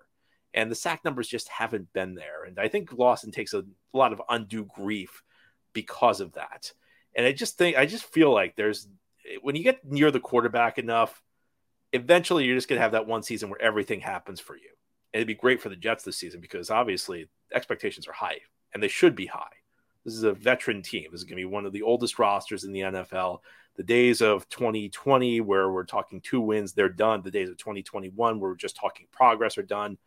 And 0.53 0.72
the 0.72 0.75
sack 0.75 1.06
numbers 1.06 1.27
just 1.27 1.48
haven't 1.50 1.94
been 1.94 2.15
there. 2.15 2.44
And 2.46 2.60
I 2.60 2.68
think 2.68 2.91
Lawson 2.94 3.32
takes 3.32 3.53
a, 3.53 3.63
lot 3.94 4.13
of 4.13 4.22
undue 4.29 4.65
grief 4.65 5.24
because 5.74 6.22
of 6.22 6.34
that. 6.34 6.72
And 7.15 7.25
I 7.25 7.32
just 7.32 7.58
think, 7.58 7.75
I 7.75 7.88
just 7.88 8.03
feel 8.03 8.32
like 8.32 8.56
there's, 8.56 8.88
when 9.41 9.56
you 9.56 9.63
get 9.63 9.84
near 9.84 10.12
the 10.12 10.20
quarterback 10.20 10.77
enough, 10.77 11.22
eventually 11.91 12.46
you're 12.46 12.56
just 12.56 12.70
to 12.70 12.77
have 12.77 12.91
that 12.91 13.08
one 13.08 13.24
season 13.24 13.50
where 13.50 13.62
everything 13.62 14.00
happens 14.00 14.39
for 14.39 14.56
you. 14.56 14.70
And 15.13 15.20
it'd 15.20 15.27
be 15.27 15.34
great 15.34 15.62
for 15.62 15.70
the 15.70 15.75
Jets 15.75 16.03
this 16.03 16.18
season 16.18 16.39
because 16.39 16.70
obviously 16.70 17.29
expectations 17.53 18.08
are 18.08 18.13
high 18.13 18.39
and 18.74 18.82
they 18.82 18.88
should 18.88 19.15
be 19.15 19.25
high. 19.25 19.48
This 20.06 20.13
is 20.13 20.24
a 20.24 20.34
veteran 20.34 20.82
team. 20.82 21.08
This 21.12 21.22
is 21.22 21.25
going 21.25 21.38
to 21.38 21.41
be 21.41 21.46
one 21.46 21.65
of 21.65 21.74
the 21.74 21.82
oldest 21.82 22.20
rosters 22.20 22.63
in 22.63 22.72
the 22.72 22.82
NFL. 22.82 23.39
The 23.75 23.84
days 23.84 24.22
of 24.22 24.48
2020, 24.50 25.41
where 25.41 25.72
we're 25.72 25.86
talking 25.86 26.22
two 26.22 26.41
wins, 26.41 26.74
they're 26.74 26.89
done. 26.89 27.22
The 27.22 27.32
days 27.32 27.50
of 27.50 27.58
2021, 27.58 28.39
where 28.39 28.51
we're 28.51 28.56
just 28.56 28.75
talking 28.75 29.08
progress, 29.12 29.58
are 29.58 29.63
done. 29.63 29.98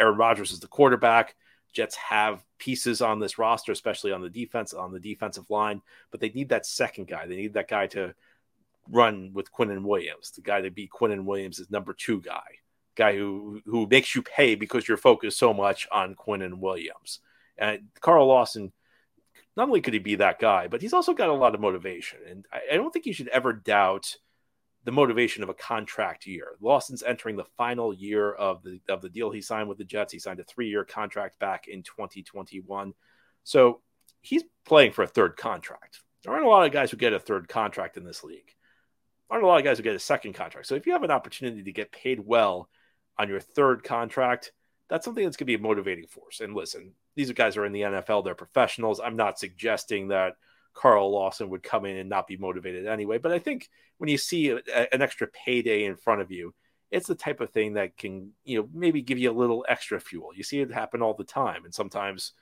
Aaron 0.00 0.16
Rodgers 0.16 0.50
is 0.50 0.60
the 0.60 0.66
quarterback. 0.66 1.36
Jets 1.72 1.94
have 1.96 2.42
pieces 2.58 3.00
on 3.00 3.20
this 3.20 3.38
roster, 3.38 3.72
especially 3.72 4.12
on 4.12 4.22
the 4.22 4.30
defense, 4.30 4.74
on 4.74 4.92
the 4.92 4.98
defensive 4.98 5.48
line, 5.50 5.82
but 6.10 6.20
they 6.20 6.30
need 6.30 6.48
that 6.48 6.66
second 6.66 7.06
guy. 7.06 7.26
They 7.26 7.36
need 7.36 7.54
that 7.54 7.68
guy 7.68 7.86
to 7.88 8.14
run 8.88 9.30
with 9.32 9.52
Quinnen 9.52 9.84
Williams, 9.84 10.32
the 10.32 10.40
guy 10.40 10.60
to 10.62 10.70
be 10.70 10.88
Quinnen 10.88 11.24
Williams' 11.24 11.70
number 11.70 11.92
two 11.92 12.20
guy, 12.20 12.42
guy 12.96 13.16
who 13.16 13.60
who 13.66 13.86
makes 13.86 14.14
you 14.14 14.22
pay 14.22 14.56
because 14.56 14.88
you're 14.88 14.96
focused 14.96 15.38
so 15.38 15.54
much 15.54 15.86
on 15.92 16.16
Quinnen 16.16 16.58
Williams. 16.58 17.20
And 17.56 17.88
Carl 18.00 18.26
Lawson, 18.26 18.72
not 19.56 19.68
only 19.68 19.80
could 19.80 19.94
he 19.94 20.00
be 20.00 20.16
that 20.16 20.40
guy, 20.40 20.66
but 20.66 20.82
he's 20.82 20.94
also 20.94 21.12
got 21.12 21.28
a 21.28 21.34
lot 21.34 21.54
of 21.54 21.60
motivation. 21.60 22.18
And 22.28 22.46
I, 22.52 22.74
I 22.74 22.76
don't 22.76 22.90
think 22.90 23.06
you 23.06 23.12
should 23.12 23.28
ever 23.28 23.52
doubt 23.52 24.16
the 24.84 24.92
motivation 24.92 25.42
of 25.42 25.48
a 25.48 25.54
contract 25.54 26.26
year. 26.26 26.56
Lawson's 26.60 27.02
entering 27.02 27.36
the 27.36 27.44
final 27.56 27.92
year 27.92 28.32
of 28.32 28.62
the 28.62 28.80
of 28.88 29.02
the 29.02 29.08
deal 29.08 29.30
he 29.30 29.42
signed 29.42 29.68
with 29.68 29.78
the 29.78 29.84
Jets. 29.84 30.12
He 30.12 30.18
signed 30.18 30.40
a 30.40 30.44
three 30.44 30.68
year 30.68 30.84
contract 30.84 31.38
back 31.38 31.68
in 31.68 31.82
2021, 31.82 32.94
so 33.44 33.80
he's 34.20 34.44
playing 34.64 34.92
for 34.92 35.02
a 35.02 35.08
third 35.08 35.36
contract. 35.36 36.00
There 36.22 36.32
aren't 36.32 36.46
a 36.46 36.48
lot 36.48 36.66
of 36.66 36.72
guys 36.72 36.90
who 36.90 36.96
get 36.96 37.12
a 37.12 37.20
third 37.20 37.48
contract 37.48 37.96
in 37.96 38.04
this 38.04 38.24
league. 38.24 38.54
There 39.28 39.36
aren't 39.36 39.44
a 39.44 39.48
lot 39.48 39.58
of 39.58 39.64
guys 39.64 39.78
who 39.78 39.84
get 39.84 39.96
a 39.96 40.00
second 40.00 40.34
contract. 40.34 40.66
So 40.66 40.74
if 40.74 40.86
you 40.86 40.92
have 40.92 41.04
an 41.04 41.10
opportunity 41.10 41.62
to 41.62 41.72
get 41.72 41.92
paid 41.92 42.20
well 42.20 42.68
on 43.18 43.28
your 43.28 43.40
third 43.40 43.84
contract, 43.84 44.52
that's 44.88 45.04
something 45.04 45.24
that's 45.24 45.36
going 45.36 45.46
to 45.46 45.56
be 45.56 45.62
a 45.62 45.66
motivating 45.66 46.06
force. 46.06 46.40
And 46.40 46.54
listen, 46.54 46.92
these 47.16 47.30
guys 47.32 47.56
are 47.56 47.64
in 47.64 47.72
the 47.72 47.82
NFL; 47.82 48.24
they're 48.24 48.34
professionals. 48.34 49.00
I'm 49.00 49.16
not 49.16 49.38
suggesting 49.38 50.08
that 50.08 50.34
Carl 50.74 51.10
Lawson 51.10 51.50
would 51.50 51.62
come 51.62 51.84
in 51.84 51.96
and 51.96 52.08
not 52.08 52.26
be 52.26 52.36
motivated 52.36 52.86
anyway. 52.86 53.18
But 53.18 53.32
I 53.32 53.38
think 53.38 53.68
when 53.98 54.08
you 54.08 54.18
see 54.18 54.50
a, 54.50 54.56
a, 54.74 54.94
an 54.94 55.02
extra 55.02 55.26
payday 55.26 55.84
in 55.84 55.96
front 55.96 56.20
of 56.20 56.30
you, 56.30 56.54
it's 56.90 57.06
the 57.06 57.14
type 57.14 57.40
of 57.40 57.50
thing 57.50 57.74
that 57.74 57.96
can, 57.96 58.32
you 58.44 58.60
know, 58.60 58.68
maybe 58.72 59.02
give 59.02 59.18
you 59.18 59.30
a 59.30 59.32
little 59.32 59.64
extra 59.68 60.00
fuel. 60.00 60.30
You 60.34 60.42
see 60.42 60.60
it 60.60 60.72
happen 60.72 61.02
all 61.02 61.14
the 61.14 61.24
time. 61.24 61.64
And 61.64 61.74
sometimes 61.74 62.32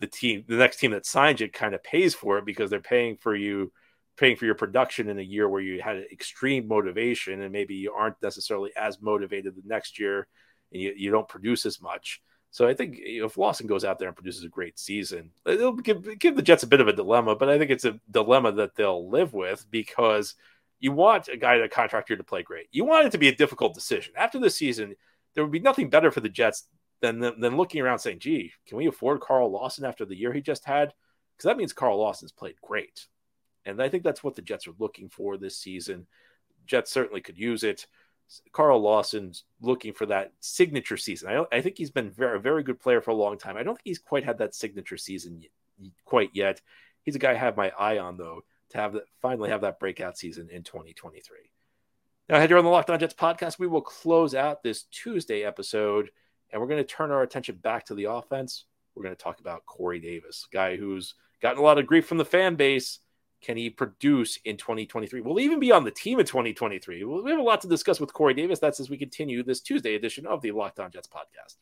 the 0.00 0.06
team, 0.08 0.44
the 0.48 0.56
next 0.56 0.78
team 0.78 0.90
that 0.90 1.06
signs 1.06 1.40
you 1.40 1.48
kind 1.48 1.74
of 1.74 1.84
pays 1.84 2.14
for 2.14 2.38
it 2.38 2.44
because 2.44 2.68
they're 2.68 2.80
paying 2.80 3.16
for 3.16 3.34
you, 3.34 3.72
paying 4.16 4.36
for 4.36 4.44
your 4.44 4.56
production 4.56 5.08
in 5.08 5.18
a 5.18 5.22
year 5.22 5.48
where 5.48 5.60
you 5.60 5.80
had 5.80 6.04
extreme 6.10 6.66
motivation 6.66 7.40
and 7.42 7.52
maybe 7.52 7.74
you 7.74 7.92
aren't 7.92 8.20
necessarily 8.22 8.70
as 8.76 9.00
motivated 9.00 9.54
the 9.54 9.62
next 9.64 9.98
year 10.00 10.26
and 10.72 10.82
you, 10.82 10.92
you 10.96 11.10
don't 11.10 11.28
produce 11.28 11.64
as 11.64 11.80
much. 11.80 12.20
So 12.52 12.68
I 12.68 12.74
think 12.74 12.98
if 12.98 13.38
Lawson 13.38 13.66
goes 13.66 13.82
out 13.82 13.98
there 13.98 14.08
and 14.08 14.16
produces 14.16 14.44
a 14.44 14.48
great 14.48 14.78
season, 14.78 15.30
it'll 15.46 15.72
give, 15.72 16.18
give 16.18 16.36
the 16.36 16.42
Jets 16.42 16.62
a 16.62 16.66
bit 16.66 16.82
of 16.82 16.86
a 16.86 16.92
dilemma, 16.92 17.34
but 17.34 17.48
I 17.48 17.58
think 17.58 17.70
it's 17.70 17.86
a 17.86 17.98
dilemma 18.10 18.52
that 18.52 18.76
they'll 18.76 19.08
live 19.08 19.32
with 19.32 19.66
because 19.70 20.34
you 20.78 20.92
want 20.92 21.28
a 21.28 21.36
guy 21.38 21.56
that 21.58 21.70
contract 21.70 22.10
year 22.10 22.18
to 22.18 22.24
play 22.24 22.42
great. 22.42 22.66
You 22.70 22.84
want 22.84 23.06
it 23.06 23.12
to 23.12 23.18
be 23.18 23.28
a 23.28 23.34
difficult 23.34 23.72
decision. 23.72 24.12
After 24.18 24.38
the 24.38 24.50
season, 24.50 24.96
there 25.32 25.42
would 25.42 25.52
be 25.52 25.60
nothing 25.60 25.88
better 25.88 26.10
for 26.10 26.20
the 26.20 26.28
Jets 26.28 26.64
than, 27.00 27.20
than 27.20 27.56
looking 27.56 27.80
around 27.80 28.00
saying, 28.00 28.18
gee, 28.18 28.52
can 28.66 28.76
we 28.76 28.86
afford 28.86 29.20
Carl 29.20 29.50
Lawson 29.50 29.86
after 29.86 30.04
the 30.04 30.16
year 30.16 30.32
he 30.32 30.42
just 30.42 30.66
had? 30.66 30.92
Because 31.34 31.48
that 31.48 31.56
means 31.56 31.72
Carl 31.72 31.98
Lawson's 31.98 32.32
played 32.32 32.56
great. 32.62 33.06
And 33.64 33.80
I 33.80 33.88
think 33.88 34.02
that's 34.04 34.22
what 34.22 34.34
the 34.34 34.42
Jets 34.42 34.66
are 34.66 34.74
looking 34.78 35.08
for 35.08 35.38
this 35.38 35.56
season. 35.56 36.06
Jets 36.66 36.90
certainly 36.90 37.22
could 37.22 37.38
use 37.38 37.64
it. 37.64 37.86
Carl 38.52 38.80
Lawson's 38.80 39.44
looking 39.60 39.92
for 39.92 40.06
that 40.06 40.32
signature 40.40 40.96
season. 40.96 41.28
I, 41.28 41.56
I 41.56 41.60
think 41.60 41.76
he's 41.76 41.90
been 41.90 42.10
very, 42.10 42.36
a 42.36 42.40
very 42.40 42.62
good 42.62 42.80
player 42.80 43.00
for 43.00 43.10
a 43.10 43.16
long 43.16 43.38
time. 43.38 43.56
I 43.56 43.62
don't 43.62 43.74
think 43.74 43.86
he's 43.86 43.98
quite 43.98 44.24
had 44.24 44.38
that 44.38 44.54
signature 44.54 44.96
season 44.96 45.42
quite 46.04 46.30
yet. 46.32 46.60
He's 47.02 47.16
a 47.16 47.18
guy 47.18 47.32
I 47.32 47.34
have 47.34 47.56
my 47.56 47.72
eye 47.78 47.98
on 47.98 48.16
though 48.16 48.42
to 48.70 48.78
have 48.78 48.94
that 48.94 49.04
finally 49.20 49.50
have 49.50 49.62
that 49.62 49.78
breakout 49.78 50.18
season 50.18 50.48
in 50.50 50.62
2023. 50.62 51.36
Now, 52.28 52.40
here 52.40 52.56
on 52.56 52.64
the 52.64 52.70
Locked 52.70 52.90
On 52.90 52.98
Jets 52.98 53.14
podcast, 53.14 53.58
we 53.58 53.66
will 53.66 53.82
close 53.82 54.34
out 54.34 54.62
this 54.62 54.84
Tuesday 54.84 55.44
episode, 55.44 56.10
and 56.50 56.60
we're 56.60 56.68
going 56.68 56.82
to 56.82 56.84
turn 56.84 57.10
our 57.10 57.22
attention 57.22 57.56
back 57.56 57.86
to 57.86 57.94
the 57.94 58.04
offense. 58.04 58.64
We're 58.94 59.02
going 59.02 59.14
to 59.14 59.22
talk 59.22 59.40
about 59.40 59.66
Corey 59.66 59.98
Davis, 59.98 60.46
guy 60.52 60.76
who's 60.76 61.14
gotten 61.42 61.58
a 61.58 61.62
lot 61.62 61.78
of 61.78 61.86
grief 61.86 62.06
from 62.06 62.18
the 62.18 62.24
fan 62.24 62.54
base 62.54 63.00
can 63.42 63.56
he 63.56 63.68
produce 63.68 64.38
in 64.44 64.56
2023? 64.56 65.20
Will 65.20 65.40
even 65.40 65.60
be 65.60 65.72
on 65.72 65.84
the 65.84 65.90
team 65.90 66.20
in 66.20 66.26
2023? 66.26 67.04
we 67.04 67.30
have 67.30 67.40
a 67.40 67.42
lot 67.42 67.60
to 67.62 67.68
discuss 67.68 68.00
with 68.00 68.12
Corey 68.12 68.34
Davis. 68.34 68.60
That's 68.60 68.80
as 68.80 68.88
we 68.88 68.96
continue 68.96 69.42
this 69.42 69.60
Tuesday 69.60 69.96
edition 69.96 70.26
of 70.26 70.40
the 70.40 70.52
Locked 70.52 70.80
On 70.80 70.90
Jets 70.90 71.08
podcast. 71.08 71.56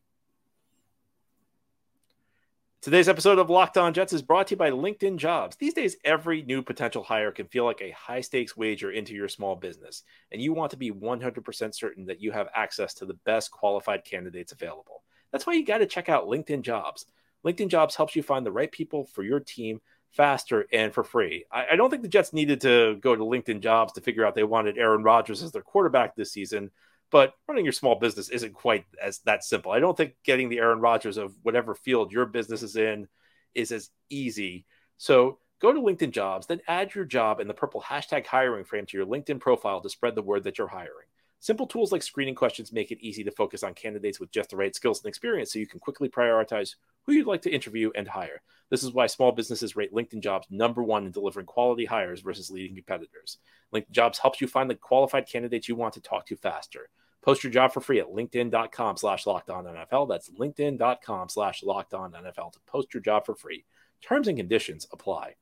Today's 2.83 3.11
episode 3.11 3.39
of 3.39 3.51
Locked 3.51 3.77
On 3.77 3.93
Jets 3.93 4.15
is 4.15 4.23
brought 4.23 4.47
to 4.47 4.53
you 4.53 4.57
by 4.57 4.71
LinkedIn 4.71 5.17
Jobs. 5.17 5.57
These 5.57 5.75
days, 5.75 5.97
every 6.05 6.43
new 6.43 6.63
potential 6.63 7.03
hire 7.03 7.31
can 7.31 7.47
feel 7.47 7.65
like 7.65 7.83
a 7.83 7.91
high 7.91 8.23
stakes 8.23 8.57
wager 8.57 8.91
into 8.91 9.15
your 9.15 9.29
small 9.29 9.55
business, 9.55 10.03
and 10.33 10.41
you 10.41 10.55
want 10.55 10.71
to 10.71 10.79
be 10.79 10.91
100% 10.91 11.75
certain 11.75 12.07
that 12.07 12.23
you 12.23 12.33
have 12.33 12.49
access 12.55 12.95
to 12.95 13.05
the 13.05 13.19
best 13.27 13.51
qualified 13.51 14.05
candidates 14.05 14.53
available. 14.53 15.03
That's 15.31 15.47
why 15.47 15.55
you 15.55 15.65
got 15.67 15.79
to 15.79 15.87
check 15.87 16.09
out 16.09 16.27
LinkedIn 16.27 16.63
Jobs. 16.63 17.05
LinkedIn 17.45 17.69
Jobs 17.69 17.97
helps 17.97 18.17
you 18.17 18.23
find 18.23 18.47
the 18.47 18.53
right 18.53 18.73
people 18.73 19.05
for 19.05 19.23
your 19.23 19.41
team 19.41 19.81
faster 20.13 20.67
and 20.73 20.93
for 20.93 21.05
free. 21.05 21.45
I, 21.51 21.69
I, 21.73 21.77
don't 21.77 21.91
think 21.91 22.03
the 22.03 22.09
Jets 22.09 22.33
needed 22.33 22.61
to 22.63 22.97
go 23.01 23.15
to 23.15 23.23
LinkedIn 23.23 23.61
jobs 23.61 23.93
to 23.93 24.01
figure 24.01 24.25
out 24.25 24.35
they 24.35 24.43
wanted 24.43 24.77
Aaron 24.77 25.03
Rodgers 25.03 25.43
as 25.43 25.53
their 25.53 25.63
quarterback 25.63 26.17
this 26.17 26.33
season. 26.33 26.71
But 27.11 27.35
running 27.49 27.65
your 27.65 27.73
small 27.73 27.97
business 27.97 28.29
isn't 28.29 28.55
quite 28.55 28.85
as 29.03 29.19
that 29.21 29.45
simple. 29.45 29.73
I 29.73 29.81
don't 29.81 29.97
think 29.97 30.15
getting 30.25 30.49
the 30.49 30.59
Aaron 30.59 30.81
Rodgers 30.81 31.17
of 31.17 31.35
whatever 31.43 31.75
field 31.75 32.13
your 32.13 32.27
business 32.27 32.63
is 32.63 32.77
in 32.77 33.09
is 33.55 33.73
as 33.73 33.91
easy. 34.09 34.65
So 34.97 35.39
go 35.61 35.73
to 35.73 35.81
LinkedIn 35.81 36.13
jobs, 36.13 36.47
then 36.47 36.61
add 36.69 36.95
your 36.95 37.05
job 37.05 37.41
in 37.41 37.49
the 37.49 37.55
purple 37.55 37.83
hashtag 37.83 38.27
hiring 38.27 38.65
frame 38.65 38.87
to 38.87 38.97
your 38.97 39.07
LinkedIn 39.07 39.41
profile 39.41 39.81
to 39.81 39.91
spread 39.91 40.15
the 40.15 40.23
word 40.23 40.45
that 40.45 40.59
you're 40.59 40.69
hiring. 40.69 41.09
Simple 41.43 41.67
tools 41.67 41.91
like 41.91 42.03
screening 42.03 42.35
questions 42.35 42.71
make 42.71 42.91
it 42.91 43.01
easy 43.01 43.25
to 43.25 43.31
focus 43.31 43.63
on 43.63 43.73
candidates 43.73 44.21
with 44.21 44.31
just 44.31 44.51
the 44.51 44.57
right 44.57 44.75
skills 44.75 45.01
and 45.01 45.09
experience 45.09 45.51
so 45.51 45.59
you 45.59 45.67
can 45.67 45.81
quickly 45.81 46.07
prioritize 46.07 46.75
who 47.07 47.15
you'd 47.15 47.27
like 47.27 47.41
to 47.43 47.51
interview 47.51 47.91
and 47.95 48.07
hire. 48.07 48.43
This 48.69 48.83
is 48.83 48.93
why 48.93 49.07
small 49.07 49.33
businesses 49.33 49.75
rate 49.75 49.95
LinkedIn 49.95 50.23
Jobs 50.23 50.47
number 50.51 50.83
one 50.83 51.07
in 51.07 51.13
delivering 51.13 51.47
quality 51.47 51.87
hires 51.87 52.21
versus 52.21 52.51
leading 52.51 52.77
competitors. 52.77 53.39
LinkedIn 53.75 53.91
Jobs 53.91 54.19
helps 54.19 54.43
you 54.43 54.49
find 54.49 54.69
the 54.69 54.75
qualified 54.75 55.27
candidates 55.27 55.67
you 55.67 55.77
want 55.77 55.95
to 55.95 56.03
talk 56.03 56.27
to 56.27 56.37
faster. 56.37 56.91
Post 57.23 57.43
your 57.43 57.53
job 57.53 57.73
for 57.73 57.81
free 57.81 58.01
at 58.01 58.09
linkedin.com 58.13 58.99
slash 58.99 59.27
locked 59.27 59.49
on 59.49 59.65
NFL. 59.65 60.09
That's 60.11 60.31
linkedin.com 60.31 61.31
slash 61.31 61.63
locked 61.63 61.95
on 61.95 62.13
NFL 62.13 62.53
to 62.53 62.61
post 62.67 62.93
your 62.93 63.03
job 63.03 63.25
for 63.25 63.35
free. 63.35 63.65
Terms 64.03 64.29
and 64.29 64.37
conditions 64.37 64.87
apply. 64.93 65.37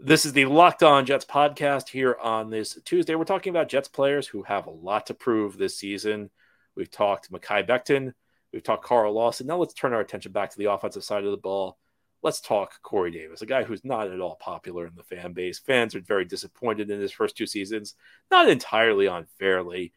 This 0.00 0.26
is 0.26 0.32
the 0.32 0.46
Locked 0.46 0.82
On 0.82 1.06
Jets 1.06 1.24
podcast 1.24 1.88
here 1.88 2.16
on 2.20 2.50
this 2.50 2.76
Tuesday. 2.84 3.14
We're 3.14 3.24
talking 3.24 3.50
about 3.50 3.68
Jets 3.68 3.86
players 3.86 4.26
who 4.26 4.42
have 4.42 4.66
a 4.66 4.70
lot 4.70 5.06
to 5.06 5.14
prove 5.14 5.56
this 5.56 5.78
season. 5.78 6.30
We've 6.74 6.90
talked 6.90 7.30
Mekhi 7.30 7.66
Becton, 7.66 8.12
we've 8.52 8.64
talked 8.64 8.84
Carl 8.84 9.12
Lawson. 9.12 9.46
Now 9.46 9.56
let's 9.56 9.72
turn 9.72 9.92
our 9.92 10.00
attention 10.00 10.32
back 10.32 10.50
to 10.50 10.58
the 10.58 10.72
offensive 10.72 11.04
side 11.04 11.24
of 11.24 11.30
the 11.30 11.36
ball. 11.36 11.78
Let's 12.22 12.40
talk 12.40 12.82
Corey 12.82 13.12
Davis, 13.12 13.42
a 13.42 13.46
guy 13.46 13.62
who's 13.62 13.84
not 13.84 14.10
at 14.10 14.20
all 14.20 14.34
popular 14.34 14.88
in 14.88 14.96
the 14.96 15.04
fan 15.04 15.32
base. 15.32 15.60
Fans 15.60 15.94
are 15.94 16.00
very 16.00 16.24
disappointed 16.24 16.90
in 16.90 17.00
his 17.00 17.12
first 17.12 17.36
two 17.36 17.46
seasons, 17.46 17.94
not 18.32 18.48
entirely 18.48 19.06
unfairly, 19.06 19.92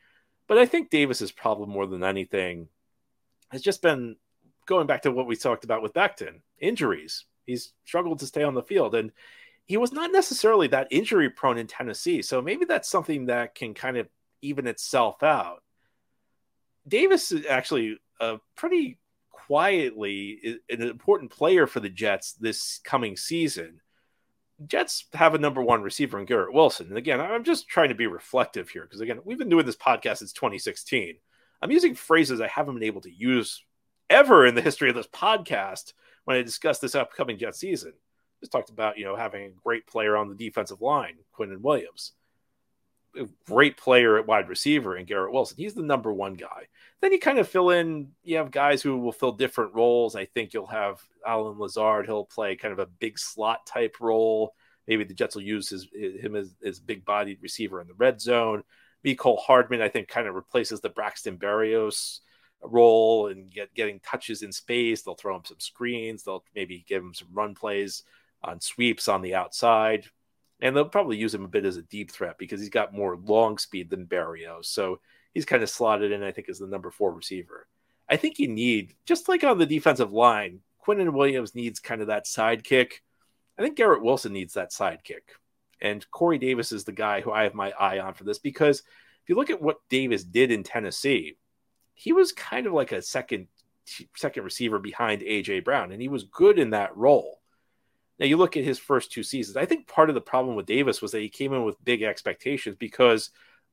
but 0.47 0.59
I 0.59 0.67
think 0.67 0.91
Davis's 0.91 1.31
problem 1.31 1.71
more 1.71 1.87
than 1.87 2.03
anything 2.03 2.67
has 3.49 3.63
just 3.63 3.81
been 3.81 4.15
going 4.67 4.85
back 4.85 5.01
to 5.01 5.11
what 5.11 5.25
we 5.25 5.35
talked 5.35 5.63
about 5.63 5.81
with 5.81 5.93
Becton 5.93 6.41
injuries. 6.59 7.25
He's 7.47 7.73
struggled 7.83 8.19
to 8.19 8.27
stay 8.27 8.43
on 8.43 8.53
the 8.53 8.61
field. 8.61 8.93
And 8.93 9.11
he 9.67 9.77
was 9.77 9.91
not 9.91 10.11
necessarily 10.11 10.67
that 10.67 10.87
injury 10.91 11.29
prone 11.29 11.57
in 11.57 11.67
Tennessee. 11.67 12.21
So 12.21 12.41
maybe 12.41 12.65
that's 12.65 12.89
something 12.89 13.25
that 13.25 13.53
can 13.53 13.73
kind 13.73 13.97
of 13.97 14.07
even 14.41 14.65
itself 14.65 15.23
out. 15.23 15.61
Davis 16.87 17.31
is 17.33 17.45
actually 17.45 17.99
a 18.19 18.37
pretty 18.55 18.97
quietly 19.29 20.59
an 20.69 20.81
important 20.81 21.31
player 21.31 21.67
for 21.67 21.81
the 21.81 21.89
Jets 21.89 22.33
this 22.33 22.79
coming 22.83 23.17
season. 23.17 23.81
Jets 24.65 25.05
have 25.13 25.35
a 25.35 25.39
number 25.39 25.61
one 25.61 25.83
receiver 25.83 26.17
in 26.19 26.25
Garrett 26.25 26.53
Wilson. 26.53 26.87
And 26.87 26.97
again, 26.97 27.19
I'm 27.19 27.43
just 27.43 27.67
trying 27.67 27.89
to 27.89 27.95
be 27.95 28.07
reflective 28.07 28.69
here 28.69 28.83
because, 28.83 29.01
again, 29.01 29.19
we've 29.23 29.37
been 29.37 29.49
doing 29.49 29.65
this 29.65 29.75
podcast 29.75 30.17
since 30.17 30.33
2016. 30.33 31.15
I'm 31.61 31.71
using 31.71 31.93
phrases 31.93 32.41
I 32.41 32.47
haven't 32.47 32.73
been 32.73 32.83
able 32.83 33.01
to 33.01 33.11
use 33.11 33.63
ever 34.09 34.45
in 34.45 34.55
the 34.55 34.61
history 34.61 34.89
of 34.89 34.95
this 34.95 35.07
podcast 35.07 35.93
when 36.25 36.37
I 36.37 36.41
discuss 36.41 36.79
this 36.79 36.95
upcoming 36.95 37.37
Jet 37.37 37.55
season. 37.55 37.93
Just 38.39 38.51
talked 38.51 38.69
about, 38.69 38.97
you 38.97 39.05
know, 39.05 39.15
having 39.15 39.45
a 39.45 39.61
great 39.63 39.87
player 39.87 40.15
on 40.15 40.29
the 40.29 40.35
defensive 40.35 40.81
line, 40.81 41.15
Quinnen 41.37 41.61
Williams. 41.61 42.13
A 43.19 43.27
great 43.47 43.77
player 43.77 44.17
at 44.17 44.27
wide 44.27 44.47
receiver 44.47 44.95
and 44.95 45.07
Garrett 45.07 45.33
Wilson. 45.33 45.57
He's 45.57 45.73
the 45.73 45.81
number 45.81 46.13
one 46.13 46.35
guy. 46.35 46.67
Then 47.01 47.11
you 47.11 47.19
kind 47.19 47.39
of 47.39 47.47
fill 47.47 47.71
in, 47.71 48.09
you 48.23 48.37
have 48.37 48.51
guys 48.51 48.81
who 48.81 48.97
will 48.97 49.11
fill 49.11 49.31
different 49.31 49.73
roles. 49.73 50.15
I 50.15 50.25
think 50.25 50.53
you'll 50.53 50.67
have 50.67 51.01
Allen 51.25 51.57
Lazard. 51.57 52.05
He'll 52.05 52.25
play 52.25 52.55
kind 52.55 52.73
of 52.73 52.79
a 52.79 52.85
big 52.85 53.17
slot 53.17 53.65
type 53.65 53.97
role. 53.99 54.53
Maybe 54.87 55.03
the 55.03 55.15
Jets 55.15 55.35
will 55.35 55.43
use 55.43 55.69
his, 55.69 55.87
him 55.93 56.35
as, 56.35 56.53
as 56.63 56.79
big 56.79 57.05
bodied 57.05 57.41
receiver 57.41 57.81
in 57.81 57.87
the 57.87 57.93
red 57.95 58.21
zone. 58.21 58.63
Mecole 59.03 59.39
Hardman, 59.39 59.81
I 59.81 59.89
think, 59.89 60.07
kind 60.07 60.27
of 60.27 60.35
replaces 60.35 60.81
the 60.81 60.89
Braxton 60.89 61.37
Berrios 61.37 62.19
role 62.61 63.27
and 63.27 63.51
get 63.51 63.73
getting 63.73 63.99
touches 63.99 64.41
in 64.41 64.51
space. 64.51 65.01
They'll 65.01 65.15
throw 65.15 65.35
him 65.35 65.45
some 65.45 65.59
screens. 65.59 66.23
They'll 66.23 66.43
maybe 66.55 66.85
give 66.87 67.03
him 67.03 67.13
some 67.13 67.29
run 67.31 67.55
plays 67.55 68.03
on 68.43 68.61
sweeps 68.61 69.07
on 69.07 69.21
the 69.21 69.35
outside. 69.35 70.05
And 70.59 70.75
they'll 70.75 70.85
probably 70.85 71.17
use 71.17 71.35
him 71.35 71.45
a 71.45 71.49
bit 71.49 71.65
as 71.65 71.77
a 71.77 71.83
deep 71.83 72.11
threat 72.11 72.37
because 72.39 72.59
he's 72.59 72.69
got 72.69 72.93
more 72.93 73.15
long 73.15 73.57
speed 73.57 73.89
than 73.89 74.07
Berrios. 74.07 74.65
So 74.65 74.99
he's 75.33 75.45
kind 75.45 75.61
of 75.61 75.69
slotted 75.69 76.11
in, 76.11 76.23
I 76.23 76.31
think, 76.31 76.49
as 76.49 76.57
the 76.57 76.67
number 76.67 76.89
four 76.89 77.13
receiver. 77.13 77.67
I 78.09 78.15
think 78.15 78.39
you 78.39 78.47
need, 78.47 78.95
just 79.05 79.29
like 79.29 79.43
on 79.43 79.59
the 79.59 79.65
defensive 79.65 80.11
line, 80.11 80.61
Quinnen 80.85 81.13
Williams 81.13 81.53
needs 81.53 81.79
kind 81.79 82.01
of 82.01 82.07
that 82.07 82.25
sidekick. 82.25 82.93
I 83.57 83.61
think 83.61 83.75
Garrett 83.75 84.03
Wilson 84.03 84.33
needs 84.33 84.53
that 84.53 84.71
sidekick. 84.71 85.35
And 85.81 86.09
Corey 86.09 86.39
Davis 86.39 86.71
is 86.71 86.85
the 86.85 86.91
guy 86.91 87.21
who 87.21 87.31
I 87.31 87.43
have 87.43 87.53
my 87.53 87.71
eye 87.71 87.99
on 87.99 88.13
for 88.13 88.23
this 88.23 88.39
because 88.39 88.79
if 88.79 89.29
you 89.29 89.35
look 89.35 89.49
at 89.49 89.61
what 89.61 89.87
Davis 89.89 90.23
did 90.23 90.51
in 90.51 90.63
Tennessee, 90.63 91.37
he 91.93 92.13
was 92.13 92.31
kind 92.31 92.65
of 92.65 92.73
like 92.73 92.91
a 92.91 93.01
second 93.01 93.47
second 94.15 94.43
receiver 94.43 94.79
behind 94.79 95.21
AJ 95.21 95.63
Brown, 95.63 95.91
and 95.91 96.01
he 96.01 96.09
was 96.09 96.23
good 96.23 96.59
in 96.59 96.71
that 96.71 96.95
role. 96.95 97.36
Now 98.19 98.25
you 98.25 98.37
look 98.37 98.57
at 98.57 98.63
his 98.63 98.79
first 98.79 99.11
two 99.11 99.23
seasons. 99.23 99.57
I 99.57 99.65
think 99.65 99.87
part 99.87 100.09
of 100.09 100.15
the 100.15 100.21
problem 100.21 100.55
with 100.55 100.65
Davis 100.65 101.01
was 101.01 101.11
that 101.11 101.21
he 101.21 101.29
came 101.29 101.53
in 101.53 101.63
with 101.63 101.83
big 101.83 102.01
expectations 102.01 102.75
because, 102.79 103.29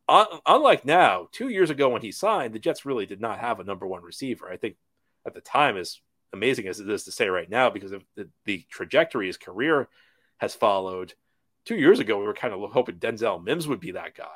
unlike 0.09 0.85
now, 0.85 1.29
two 1.33 1.49
years 1.49 1.71
ago 1.71 1.89
when 1.89 2.03
he 2.03 2.13
signed, 2.13 2.55
the 2.55 2.59
Jets 2.59 2.85
really 2.85 3.07
did 3.07 3.21
not 3.21 3.39
have 3.39 3.61
a 3.61 3.65
number 3.65 3.87
one 3.87 4.03
receiver. 4.03 4.51
I 4.51 4.57
think 4.57 4.77
at 5.27 5.35
the 5.35 5.41
time, 5.41 5.77
as 5.77 6.01
amazing 6.33 6.67
as 6.69 6.81
it 6.81 6.91
is 6.91 7.05
to 7.05 7.13
say 7.13 7.29
right 7.29 7.49
now, 7.49 7.71
because 7.71 7.93
of 7.93 8.05
the, 8.17 8.29
the 8.45 8.65
trajectory 8.71 9.29
his 9.29 9.39
career 9.39 9.89
has 10.39 10.55
followed. 10.55 11.15
Two 11.65 11.77
years 11.77 12.01
ago, 12.01 12.19
we 12.19 12.27
were 12.27 12.35
kind 12.35 12.53
of 12.53 12.71
hoping 12.73 12.97
Denzel 12.97 13.43
Mims 13.43 13.67
would 13.67 13.81
be 13.81 13.93
that 13.93 14.15
guy. 14.15 14.27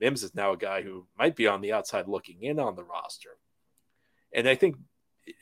Mims 0.00 0.22
is 0.22 0.34
now 0.34 0.52
a 0.52 0.56
guy 0.56 0.80
who 0.80 1.06
might 1.18 1.36
be 1.36 1.46
on 1.46 1.60
the 1.60 1.74
outside 1.74 2.08
looking 2.08 2.42
in 2.42 2.58
on 2.58 2.74
the 2.74 2.84
roster. 2.84 3.36
And 4.32 4.48
I 4.48 4.54
think 4.54 4.76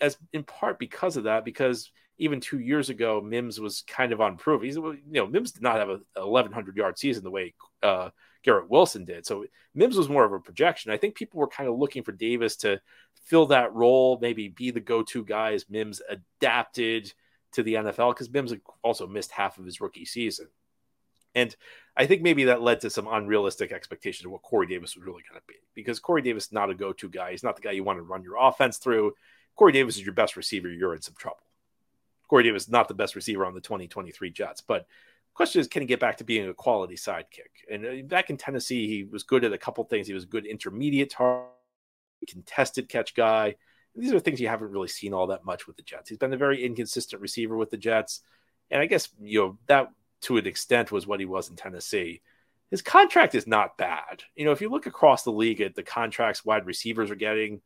as 0.00 0.16
in 0.32 0.42
part 0.42 0.78
because 0.80 1.16
of 1.16 1.24
that, 1.24 1.44
because 1.44 1.92
even 2.18 2.40
two 2.40 2.58
years 2.58 2.90
ago, 2.90 3.20
Mims 3.20 3.60
was 3.60 3.82
kind 3.86 4.12
of 4.12 4.20
unproven. 4.20 4.66
He's, 4.66 4.76
you 4.76 5.00
know, 5.06 5.26
Mims 5.26 5.52
did 5.52 5.62
not 5.62 5.76
have 5.76 5.88
a 5.88 6.26
1,100 6.26 6.76
yard 6.76 6.98
season 6.98 7.24
the 7.24 7.30
way 7.30 7.54
uh, 7.82 8.10
Garrett 8.42 8.70
Wilson 8.70 9.04
did. 9.04 9.24
So 9.24 9.46
Mims 9.74 9.96
was 9.96 10.08
more 10.08 10.24
of 10.24 10.32
a 10.32 10.40
projection. 10.40 10.90
I 10.90 10.96
think 10.96 11.14
people 11.14 11.40
were 11.40 11.48
kind 11.48 11.68
of 11.68 11.78
looking 11.78 12.02
for 12.02 12.12
Davis 12.12 12.56
to 12.56 12.80
fill 13.24 13.46
that 13.46 13.72
role, 13.72 14.18
maybe 14.20 14.48
be 14.48 14.70
the 14.70 14.80
go 14.80 15.02
to 15.04 15.24
guy 15.24 15.52
as 15.52 15.68
Mims 15.68 16.02
adapted 16.08 17.12
to 17.52 17.62
the 17.62 17.74
NFL 17.74 18.14
because 18.14 18.30
Mims 18.30 18.52
also 18.82 19.06
missed 19.06 19.30
half 19.30 19.58
of 19.58 19.64
his 19.64 19.80
rookie 19.80 20.04
season. 20.04 20.48
And 21.34 21.54
I 21.96 22.06
think 22.06 22.22
maybe 22.22 22.44
that 22.44 22.62
led 22.62 22.80
to 22.80 22.90
some 22.90 23.06
unrealistic 23.06 23.70
expectations 23.70 24.26
of 24.26 24.32
what 24.32 24.42
Corey 24.42 24.66
Davis 24.66 24.96
was 24.96 25.04
really 25.04 25.22
going 25.28 25.40
to 25.40 25.46
be 25.46 25.54
because 25.74 26.00
Corey 26.00 26.22
Davis 26.22 26.46
is 26.46 26.52
not 26.52 26.70
a 26.70 26.74
go 26.74 26.92
to 26.94 27.08
guy. 27.08 27.30
He's 27.30 27.42
not 27.42 27.54
the 27.54 27.62
guy 27.62 27.72
you 27.72 27.84
want 27.84 27.98
to 27.98 28.02
run 28.02 28.22
your 28.22 28.36
offense 28.40 28.78
through. 28.78 29.12
Corey 29.54 29.72
Davis 29.72 29.96
is 29.96 30.04
your 30.04 30.14
best 30.14 30.36
receiver. 30.36 30.68
You're 30.68 30.94
in 30.94 31.02
some 31.02 31.14
trouble. 31.18 31.47
Corey 32.28 32.44
Davis 32.44 32.68
not 32.68 32.88
the 32.88 32.94
best 32.94 33.16
receiver 33.16 33.44
on 33.44 33.54
the 33.54 33.60
2023 33.60 34.30
Jets, 34.30 34.60
but 34.60 34.86
question 35.34 35.60
is, 35.60 35.68
can 35.68 35.82
he 35.82 35.86
get 35.86 36.00
back 36.00 36.16
to 36.16 36.24
being 36.24 36.48
a 36.48 36.54
quality 36.54 36.96
sidekick? 36.96 37.64
And 37.70 37.86
uh, 37.86 38.02
back 38.06 38.28
in 38.28 38.36
Tennessee, 38.36 38.88
he 38.88 39.04
was 39.04 39.22
good 39.22 39.44
at 39.44 39.52
a 39.52 39.58
couple 39.58 39.84
things. 39.84 40.06
He 40.06 40.12
was 40.12 40.24
good 40.24 40.44
intermediate 40.44 41.10
target, 41.10 41.48
contested 42.28 42.88
catch 42.88 43.14
guy. 43.14 43.54
These 43.94 44.12
are 44.12 44.20
things 44.20 44.40
you 44.40 44.48
haven't 44.48 44.72
really 44.72 44.88
seen 44.88 45.14
all 45.14 45.28
that 45.28 45.44
much 45.44 45.66
with 45.66 45.76
the 45.76 45.82
Jets. 45.82 46.08
He's 46.08 46.18
been 46.18 46.32
a 46.32 46.36
very 46.36 46.64
inconsistent 46.64 47.22
receiver 47.22 47.56
with 47.56 47.70
the 47.70 47.76
Jets. 47.76 48.20
And 48.70 48.82
I 48.82 48.86
guess, 48.86 49.08
you 49.20 49.40
know, 49.40 49.58
that 49.66 49.90
to 50.22 50.36
an 50.36 50.46
extent 50.46 50.90
was 50.90 51.06
what 51.06 51.20
he 51.20 51.26
was 51.26 51.48
in 51.48 51.56
Tennessee. 51.56 52.20
His 52.70 52.82
contract 52.82 53.34
is 53.34 53.46
not 53.46 53.78
bad. 53.78 54.24
You 54.34 54.44
know, 54.44 54.52
if 54.52 54.60
you 54.60 54.68
look 54.68 54.86
across 54.86 55.22
the 55.22 55.32
league 55.32 55.60
at 55.60 55.74
the 55.74 55.82
contracts 55.82 56.44
wide 56.44 56.66
receivers 56.66 57.10
are 57.10 57.16
getting, 57.16 57.60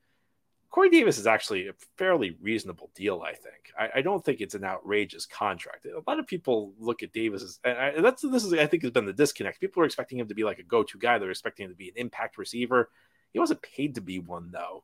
Corey 0.73 0.89
Davis 0.89 1.19
is 1.19 1.27
actually 1.27 1.69
a 1.69 1.75
fairly 1.99 2.35
reasonable 2.41 2.91
deal, 2.95 3.23
I 3.23 3.35
think. 3.35 3.73
I, 3.79 3.91
I, 3.97 4.03
don't 4.03 4.25
think 4.25 4.41
it's 4.41 4.55
an 4.55 4.65
outrageous 4.65 5.27
contract. 5.27 5.85
A 5.85 6.11
lot 6.11 6.19
of 6.19 6.27
people 6.27 6.73
look 6.81 7.03
at 7.03 7.13
Davis 7.13 7.43
as, 7.43 7.61
and 7.63 7.79
I, 7.79 8.01
that's 8.01 8.23
this 8.23 8.43
is 8.43 8.55
I 8.55 8.67
think 8.67 8.83
has 8.83 8.91
been 8.91 9.05
the 9.05 9.13
disconnect. 9.13 9.61
People 9.61 9.83
are 9.83 9.87
expecting 9.87 10.19
him 10.19 10.29
to 10.29 10.35
be 10.35 10.45
like 10.45 10.59
a 10.59 10.65
go-to 10.65 10.97
guy. 10.99 11.19
They're 11.19 11.31
expecting 11.31 11.65
him 11.65 11.73
to 11.73 11.77
be 11.77 11.91
an 11.91 11.97
impact 11.97 12.39
receiver. 12.39 12.91
He 13.35 13.39
wasn't 13.39 13.61
paid 13.61 13.97
to 13.97 14.01
be 14.01 14.19
one 14.19 14.51
though. 14.51 14.83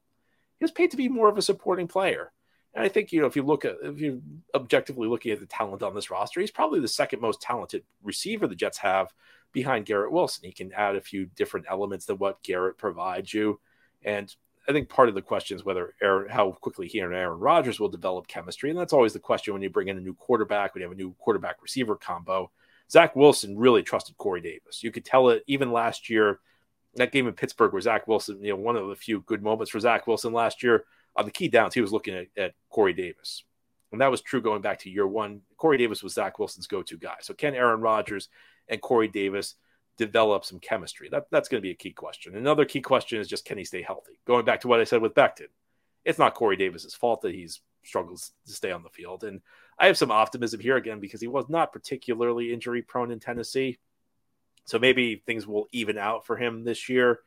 He 0.59 0.65
was 0.65 0.73
paid 0.73 0.91
to 0.91 0.99
be 0.99 1.09
more 1.09 1.31
of 1.31 1.39
a 1.39 1.43
supporting 1.43 1.89
player. 1.89 2.33
And 2.75 2.85
I 2.85 2.89
think 2.89 3.11
you 3.11 3.23
know 3.23 3.27
if 3.27 3.35
you 3.35 3.43
look 3.43 3.65
at 3.65 3.77
if 3.83 3.99
you 3.99 4.23
objectively 4.55 5.09
looking 5.09 5.33
at 5.33 5.41
the 5.41 5.47
talent 5.47 5.83
on 5.83 5.95
this 5.95 6.11
roster, 6.11 6.43
he's 6.43 6.51
probably 6.51 6.81
the 6.81 6.89
second 6.89 7.23
most 7.23 7.41
talented 7.41 7.83
receiver 8.03 8.47
the 8.47 8.55
Jets 8.55 8.77
have 8.77 9.15
behind 9.53 9.87
Garrett 9.87 10.13
Wilson. 10.13 10.45
He 10.45 10.53
can 10.53 10.71
add 10.75 10.97
a 10.97 11.01
few 11.01 11.25
different 11.25 11.65
elements 11.71 12.05
than 12.05 12.19
what 12.19 12.43
Garrett 12.43 12.77
provides 12.77 13.33
you, 13.33 13.59
and 14.03 14.35
I 14.69 14.73
think 14.73 14.89
part 14.89 15.09
of 15.09 15.15
the 15.15 15.23
question 15.23 15.57
is 15.57 15.65
whether 15.65 15.95
Aaron, 16.03 16.29
how 16.29 16.53
quickly 16.53 16.89
he 16.89 16.99
and 16.99 17.15
Aaron 17.15 17.39
Rodgers 17.39 17.81
will 17.81 17.89
develop 17.89 18.29
chemistry, 18.29 18.69
and 18.69 18.79
that's 18.79 18.93
always 18.93 19.15
the 19.15 19.19
question 19.19 19.55
when 19.55 19.63
you 19.63 19.71
bring 19.71 19.89
in 19.89 19.97
a 19.97 20.01
new 20.01 20.15
quarterback. 20.15 20.75
When 20.75 20.83
you 20.83 20.89
have 20.89 20.97
a 20.97 21.01
new 21.01 21.15
quarterback 21.19 21.63
receiver 21.63 21.97
combo, 21.97 22.51
Zach 22.91 23.17
Wilson 23.17 23.57
really 23.57 23.83
trusted 23.83 24.19
Corey 24.19 24.41
Davis. 24.41 24.83
You 24.83 24.91
could 24.91 25.05
tell 25.05 25.31
it 25.31 25.43
even 25.47 25.73
last 25.73 26.11
year. 26.11 26.41
That 26.95 27.13
game 27.13 27.29
in 27.29 27.35
Pittsburgh 27.35 27.73
where 27.73 27.81
Zach 27.81 28.09
Wilson, 28.09 28.43
you 28.43 28.51
know, 28.51 28.57
one 28.57 28.77
of 28.77 28.89
the 28.89 28.97
few 28.97 29.21
good 29.21 29.43
moments 29.43 29.71
for 29.71 29.79
Zach 29.79 30.07
Wilson 30.07 30.33
last 30.33 30.63
year 30.63 30.85
on 31.17 31.25
the 31.27 31.31
key 31.31 31.49
downs, 31.49 31.75
he 31.75 31.81
was 31.81 31.93
looking 31.93 32.15
at, 32.15 32.27
at 32.37 32.55
Corey 32.71 32.93
Davis. 32.93 33.45
And 33.93 34.01
that 34.01 34.11
was 34.11 34.21
true 34.21 34.41
going 34.41 34.63
back 34.63 34.81
to 34.81 34.91
year 34.91 35.07
one. 35.07 35.43
Corey 35.57 35.79
Davis 35.79 36.03
was 36.03 36.15
Zach 36.15 36.39
Wilson's 36.39 36.67
go 36.67 36.83
to 36.83 36.97
guy. 36.99 37.17
So 37.21 37.35
can 37.35 37.55
Aaron 37.55 37.81
Rodgers 37.81 38.29
and 38.69 38.81
Corey 38.81 39.09
Davis 39.09 39.55
develop 39.99 40.45
some 40.45 40.59
chemistry? 40.59 41.09
That, 41.11 41.27
that's 41.31 41.49
going 41.49 41.61
to 41.61 41.67
be 41.67 41.73
a 41.73 41.77
key 41.77 41.93
question. 41.93 42.37
Another 42.37 42.65
key 42.65 42.81
question 42.81 43.21
is 43.21 43.29
just 43.29 43.45
can 43.45 43.59
he 43.59 43.65
stay 43.65 43.83
healthy? 43.83 44.19
Going 44.27 44.45
back 44.45 44.61
to 44.63 44.69
what 44.69 44.81
I 44.81 44.85
said 44.85 45.03
with 45.03 45.15
Becton, 45.15 45.49
it's 46.05 46.19
not 46.19 46.35
Corey 46.35 46.57
Davis's 46.57 46.95
fault 46.95 47.21
that 47.23 47.35
he's 47.35 47.61
struggles 47.85 48.33
to 48.47 48.53
stay 48.53 48.71
on 48.71 48.83
the 48.83 48.89
field. 48.89 49.25
And 49.25 49.41
I 49.79 49.87
have 49.87 49.99
some 49.99 50.11
optimism 50.11 50.61
here 50.61 50.77
again 50.77 51.01
because 51.01 51.21
he 51.21 51.29
was 51.29 51.49
not 51.49 51.73
particularly 51.73 52.53
injury 52.53 52.83
prone 52.83 53.11
in 53.11 53.21
Tennessee. 53.21 53.79
So 54.65 54.79
maybe 54.79 55.23
things 55.27 55.47
will 55.47 55.69
even 55.73 55.99
out 55.99 56.27
for 56.27 56.37
him 56.37 56.65
this 56.65 56.89
year. 56.89 57.21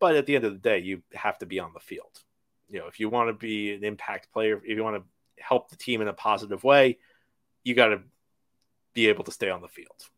But 0.00 0.16
at 0.16 0.26
the 0.26 0.36
end 0.36 0.44
of 0.44 0.52
the 0.52 0.58
day, 0.58 0.78
you 0.78 1.02
have 1.12 1.38
to 1.38 1.46
be 1.46 1.60
on 1.60 1.72
the 1.72 1.80
field. 1.80 2.20
You 2.68 2.80
know, 2.80 2.86
if 2.86 2.98
you 2.98 3.08
want 3.08 3.28
to 3.28 3.34
be 3.34 3.72
an 3.72 3.84
impact 3.84 4.32
player, 4.32 4.60
if 4.64 4.76
you 4.76 4.82
want 4.82 4.96
to 4.96 5.42
help 5.42 5.70
the 5.70 5.76
team 5.76 6.00
in 6.00 6.08
a 6.08 6.12
positive 6.12 6.64
way, 6.64 6.98
you 7.62 7.74
got 7.74 7.88
to 7.88 8.00
be 8.94 9.08
able 9.08 9.24
to 9.24 9.32
stay 9.32 9.50
on 9.50 9.60
the 9.60 9.68
field. 9.68 10.08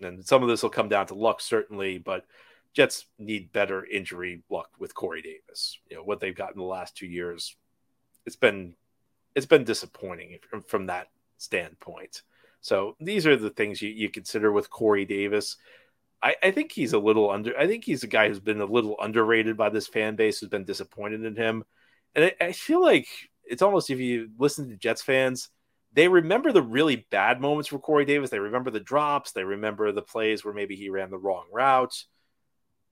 And 0.00 0.24
some 0.24 0.42
of 0.42 0.48
this 0.48 0.62
will 0.62 0.70
come 0.70 0.88
down 0.88 1.06
to 1.08 1.14
luck, 1.14 1.40
certainly, 1.40 1.98
but 1.98 2.24
Jets 2.72 3.06
need 3.18 3.52
better 3.52 3.84
injury 3.84 4.42
luck 4.48 4.70
with 4.78 4.94
Corey 4.94 5.22
Davis. 5.22 5.78
You 5.88 5.96
know 5.96 6.04
what 6.04 6.20
they've 6.20 6.34
got 6.34 6.52
in 6.52 6.58
the 6.58 6.64
last 6.64 6.96
two 6.96 7.06
years. 7.06 7.56
It's 8.26 8.36
been 8.36 8.74
it's 9.34 9.46
been 9.46 9.64
disappointing 9.64 10.38
from, 10.48 10.62
from 10.62 10.86
that 10.86 11.08
standpoint. 11.38 12.22
So 12.60 12.96
these 13.00 13.26
are 13.26 13.36
the 13.36 13.50
things 13.50 13.80
you, 13.80 13.90
you 13.90 14.10
consider 14.10 14.52
with 14.52 14.70
Corey 14.70 15.04
Davis. 15.04 15.56
I, 16.22 16.34
I, 16.42 16.50
think 16.50 16.72
he's 16.72 16.92
a 16.92 16.98
little 16.98 17.30
under. 17.30 17.56
I 17.58 17.66
think 17.66 17.84
he's 17.84 18.02
a 18.02 18.08
guy 18.08 18.28
who's 18.28 18.40
been 18.40 18.60
a 18.60 18.66
little 18.66 18.96
underrated 19.00 19.56
by 19.56 19.70
this 19.70 19.86
fan 19.86 20.16
base, 20.16 20.40
who's 20.40 20.50
been 20.50 20.64
disappointed 20.64 21.24
in 21.24 21.36
him. 21.36 21.64
And 22.14 22.26
I, 22.26 22.34
I 22.40 22.52
feel 22.52 22.82
like 22.82 23.08
it's 23.44 23.62
almost 23.62 23.88
if 23.88 23.98
you 23.98 24.30
listen 24.38 24.68
to 24.68 24.76
Jets 24.76 25.00
fans, 25.00 25.48
they 25.92 26.08
remember 26.08 26.52
the 26.52 26.62
really 26.62 27.06
bad 27.10 27.40
moments 27.40 27.68
for 27.68 27.78
Corey 27.78 28.04
Davis. 28.04 28.30
They 28.30 28.38
remember 28.38 28.70
the 28.70 28.80
drops. 28.80 29.32
They 29.32 29.44
remember 29.44 29.90
the 29.90 30.02
plays 30.02 30.44
where 30.44 30.54
maybe 30.54 30.76
he 30.76 30.88
ran 30.88 31.10
the 31.10 31.18
wrong 31.18 31.46
route. 31.52 32.04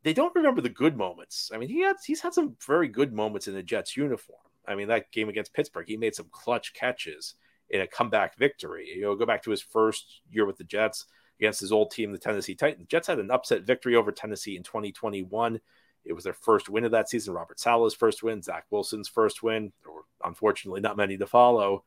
They 0.02 0.12
don't 0.12 0.34
remember 0.34 0.60
the 0.60 0.68
good 0.68 0.96
moments. 0.96 1.50
I 1.52 1.58
mean, 1.58 1.68
he 1.68 1.80
had 1.80 1.96
he's 2.04 2.20
had 2.20 2.34
some 2.34 2.56
very 2.66 2.88
good 2.88 3.12
moments 3.12 3.46
in 3.46 3.54
the 3.54 3.62
Jets 3.62 3.96
uniform. 3.96 4.38
I 4.66 4.74
mean, 4.74 4.88
that 4.88 5.12
game 5.12 5.28
against 5.28 5.54
Pittsburgh, 5.54 5.86
he 5.86 5.96
made 5.96 6.14
some 6.14 6.28
clutch 6.30 6.74
catches 6.74 7.34
in 7.70 7.80
a 7.80 7.86
comeback 7.86 8.36
victory. 8.36 8.88
You 8.94 9.02
know, 9.02 9.14
go 9.14 9.26
back 9.26 9.42
to 9.44 9.50
his 9.50 9.62
first 9.62 10.20
year 10.30 10.44
with 10.44 10.56
the 10.56 10.64
Jets 10.64 11.06
against 11.38 11.60
his 11.60 11.72
old 11.72 11.90
team, 11.90 12.10
the 12.12 12.18
Tennessee 12.18 12.54
Titans. 12.54 12.88
Jets 12.88 13.06
had 13.06 13.18
an 13.18 13.30
upset 13.30 13.62
victory 13.62 13.94
over 13.94 14.10
Tennessee 14.10 14.56
in 14.56 14.62
2021. 14.62 15.60
It 16.04 16.12
was 16.12 16.24
their 16.24 16.32
first 16.32 16.68
win 16.68 16.84
of 16.84 16.90
that 16.92 17.08
season. 17.08 17.34
Robert 17.34 17.60
Saleh's 17.60 17.94
first 17.94 18.22
win, 18.22 18.42
Zach 18.42 18.64
Wilson's 18.70 19.08
first 19.08 19.42
win. 19.42 19.72
There 19.84 19.92
were 19.92 20.04
unfortunately 20.24 20.80
not 20.80 20.96
many 20.96 21.16
to 21.16 21.26
follow 21.26 21.84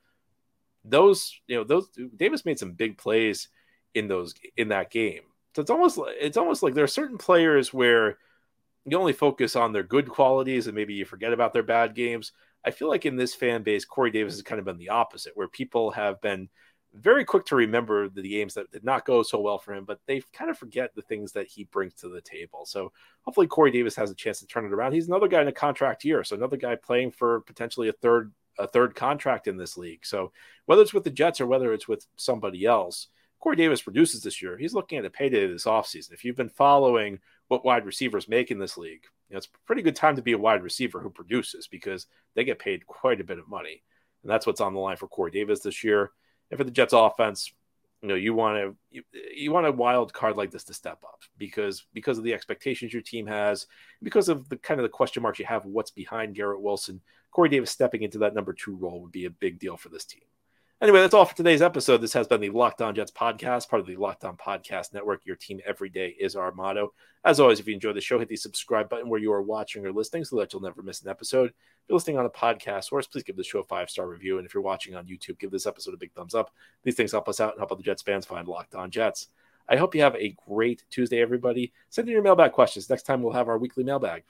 those, 0.83 1.39
you 1.47 1.57
know, 1.57 1.63
those 1.63 1.87
Davis 2.15 2.45
made 2.45 2.59
some 2.59 2.73
big 2.73 2.97
plays 2.97 3.49
in 3.93 4.07
those 4.07 4.33
in 4.57 4.69
that 4.69 4.89
game. 4.89 5.21
So 5.55 5.61
it's 5.61 5.71
almost 5.71 5.99
it's 6.19 6.37
almost 6.37 6.63
like 6.63 6.73
there 6.73 6.83
are 6.83 6.87
certain 6.87 7.17
players 7.17 7.73
where 7.73 8.17
you 8.85 8.97
only 8.97 9.13
focus 9.13 9.55
on 9.55 9.73
their 9.73 9.83
good 9.83 10.09
qualities 10.09 10.67
and 10.67 10.75
maybe 10.75 10.93
you 10.93 11.05
forget 11.05 11.33
about 11.33 11.53
their 11.53 11.63
bad 11.63 11.93
games. 11.93 12.31
I 12.65 12.71
feel 12.71 12.89
like 12.89 13.05
in 13.05 13.15
this 13.15 13.35
fan 13.35 13.63
base, 13.63 13.85
Corey 13.85 14.11
Davis 14.11 14.33
has 14.33 14.43
kind 14.43 14.59
of 14.59 14.65
been 14.65 14.77
the 14.77 14.89
opposite, 14.89 15.33
where 15.35 15.47
people 15.47 15.91
have 15.91 16.21
been 16.21 16.49
very 16.93 17.23
quick 17.23 17.45
to 17.45 17.55
remember 17.55 18.09
the 18.09 18.27
games 18.27 18.53
that 18.55 18.71
did 18.71 18.83
not 18.83 19.05
go 19.05 19.23
so 19.23 19.39
well 19.39 19.57
for 19.57 19.73
him, 19.73 19.85
but 19.85 19.99
they 20.07 20.21
kind 20.33 20.51
of 20.51 20.57
forget 20.57 20.93
the 20.93 21.01
things 21.01 21.31
that 21.31 21.47
he 21.47 21.63
brings 21.65 21.93
to 21.95 22.09
the 22.09 22.21
table. 22.21 22.65
So 22.65 22.91
hopefully 23.21 23.47
Corey 23.47 23.71
Davis 23.71 23.95
has 23.95 24.11
a 24.11 24.15
chance 24.15 24.39
to 24.39 24.47
turn 24.47 24.65
it 24.65 24.73
around. 24.73 24.93
He's 24.93 25.07
another 25.07 25.27
guy 25.27 25.41
in 25.41 25.47
a 25.47 25.53
contract 25.53 26.03
year, 26.03 26.23
so 26.23 26.35
another 26.35 26.57
guy 26.57 26.75
playing 26.75 27.11
for 27.11 27.41
potentially 27.41 27.87
a 27.87 27.93
third 27.93 28.31
a 28.57 28.67
third 28.67 28.95
contract 28.95 29.47
in 29.47 29.57
this 29.57 29.77
league. 29.77 30.05
So 30.05 30.31
whether 30.65 30.81
it's 30.81 30.93
with 30.93 31.03
the 31.03 31.09
Jets 31.09 31.41
or 31.41 31.47
whether 31.47 31.73
it's 31.73 31.87
with 31.87 32.05
somebody 32.15 32.65
else, 32.65 33.07
Corey 33.39 33.55
Davis 33.55 33.81
produces 33.81 34.21
this 34.21 34.41
year. 34.41 34.55
He's 34.55 34.73
looking 34.73 34.99
at 34.99 35.05
a 35.05 35.09
payday 35.09 35.47
this 35.47 35.65
offseason. 35.65 36.13
If 36.13 36.23
you've 36.23 36.35
been 36.35 36.49
following 36.49 37.19
what 37.47 37.65
wide 37.65 37.85
receivers 37.85 38.29
make 38.29 38.51
in 38.51 38.59
this 38.59 38.77
league, 38.77 39.03
you 39.29 39.33
know, 39.33 39.37
it's 39.37 39.47
a 39.47 39.65
pretty 39.65 39.81
good 39.81 39.95
time 39.95 40.15
to 40.15 40.21
be 40.21 40.33
a 40.33 40.37
wide 40.37 40.61
receiver 40.61 40.99
who 40.99 41.09
produces 41.09 41.67
because 41.67 42.05
they 42.35 42.43
get 42.43 42.59
paid 42.59 42.85
quite 42.85 43.19
a 43.19 43.25
bit 43.25 43.39
of 43.39 43.49
money. 43.49 43.81
And 44.21 44.31
that's 44.31 44.45
what's 44.45 44.61
on 44.61 44.73
the 44.73 44.79
line 44.79 44.97
for 44.97 45.07
Corey 45.07 45.31
Davis 45.31 45.61
this 45.61 45.83
year. 45.83 46.11
And 46.51 46.57
for 46.57 46.63
the 46.63 46.71
Jets 46.71 46.93
offense, 46.93 47.51
you 48.01 48.09
know, 48.09 48.15
you 48.15 48.33
want 48.33 48.57
to 48.57 48.75
you, 48.91 49.03
you, 49.35 49.51
want 49.51 49.67
a 49.67 49.71
wild 49.71 50.11
card 50.11 50.35
like 50.35 50.51
this 50.51 50.63
to 50.65 50.73
step 50.73 50.99
up 51.03 51.21
because 51.37 51.85
because 51.93 52.17
of 52.17 52.23
the 52.23 52.33
expectations 52.33 52.93
your 52.93 53.01
team 53.01 53.27
has, 53.27 53.67
because 54.01 54.27
of 54.27 54.49
the 54.49 54.57
kind 54.57 54.79
of 54.79 54.83
the 54.83 54.89
question 54.89 55.21
marks 55.21 55.39
you 55.39 55.45
have 55.45 55.65
what's 55.65 55.91
behind 55.91 56.35
Garrett 56.35 56.61
Wilson. 56.61 57.01
Corey 57.31 57.49
Davis 57.49 57.71
stepping 57.71 58.03
into 58.03 58.19
that 58.19 58.35
number 58.35 58.53
two 58.53 58.75
role 58.75 59.01
would 59.01 59.11
be 59.11 59.25
a 59.25 59.29
big 59.29 59.59
deal 59.59 59.77
for 59.77 59.89
this 59.89 60.05
team. 60.05 60.21
Anyway, 60.81 60.99
that's 60.99 61.13
all 61.13 61.25
for 61.25 61.35
today's 61.35 61.61
episode. 61.61 61.97
This 61.97 62.13
has 62.13 62.27
been 62.27 62.41
the 62.41 62.49
Locked 62.49 62.81
On 62.81 62.95
Jets 62.95 63.11
podcast, 63.11 63.69
part 63.69 63.81
of 63.81 63.85
the 63.85 63.95
Locked 63.97 64.25
On 64.25 64.35
Podcast 64.35 64.95
Network. 64.95 65.21
Your 65.25 65.35
team 65.35 65.61
every 65.63 65.89
day 65.89 66.15
is 66.19 66.35
our 66.35 66.51
motto. 66.51 66.91
As 67.23 67.39
always, 67.39 67.59
if 67.59 67.67
you 67.67 67.75
enjoy 67.75 67.93
the 67.93 68.01
show, 68.01 68.17
hit 68.17 68.29
the 68.29 68.35
subscribe 68.35 68.89
button 68.89 69.07
where 69.07 69.19
you 69.19 69.31
are 69.31 69.43
watching 69.43 69.85
or 69.85 69.93
listening 69.93 70.25
so 70.25 70.37
that 70.37 70.51
you'll 70.51 70.63
never 70.63 70.81
miss 70.81 71.03
an 71.03 71.09
episode. 71.09 71.49
If 71.49 71.53
you're 71.87 71.97
listening 71.97 72.17
on 72.17 72.25
a 72.25 72.31
podcast 72.31 72.85
source, 72.85 73.05
please 73.05 73.21
give 73.21 73.37
the 73.37 73.43
show 73.43 73.59
a 73.59 73.63
five 73.63 73.91
star 73.91 74.07
review. 74.07 74.39
And 74.39 74.47
if 74.47 74.55
you're 74.55 74.63
watching 74.63 74.95
on 74.95 75.05
YouTube, 75.05 75.37
give 75.37 75.51
this 75.51 75.67
episode 75.67 75.93
a 75.93 75.97
big 75.97 76.13
thumbs 76.13 76.33
up. 76.33 76.51
These 76.81 76.95
things 76.95 77.11
help 77.11 77.29
us 77.29 77.39
out 77.39 77.51
and 77.51 77.59
help 77.59 77.71
other 77.71 77.83
Jets 77.83 78.01
fans 78.01 78.25
find 78.25 78.47
Locked 78.47 78.73
On 78.73 78.89
Jets. 78.89 79.27
I 79.69 79.75
hope 79.75 79.93
you 79.93 80.01
have 80.01 80.15
a 80.15 80.35
great 80.49 80.83
Tuesday, 80.89 81.21
everybody. 81.21 81.73
Send 81.91 82.07
in 82.07 82.13
your 82.13 82.23
mailbag 82.23 82.53
questions. 82.53 82.89
Next 82.89 83.03
time, 83.03 83.21
we'll 83.21 83.33
have 83.33 83.49
our 83.49 83.59
weekly 83.59 83.83
mailbag. 83.83 84.23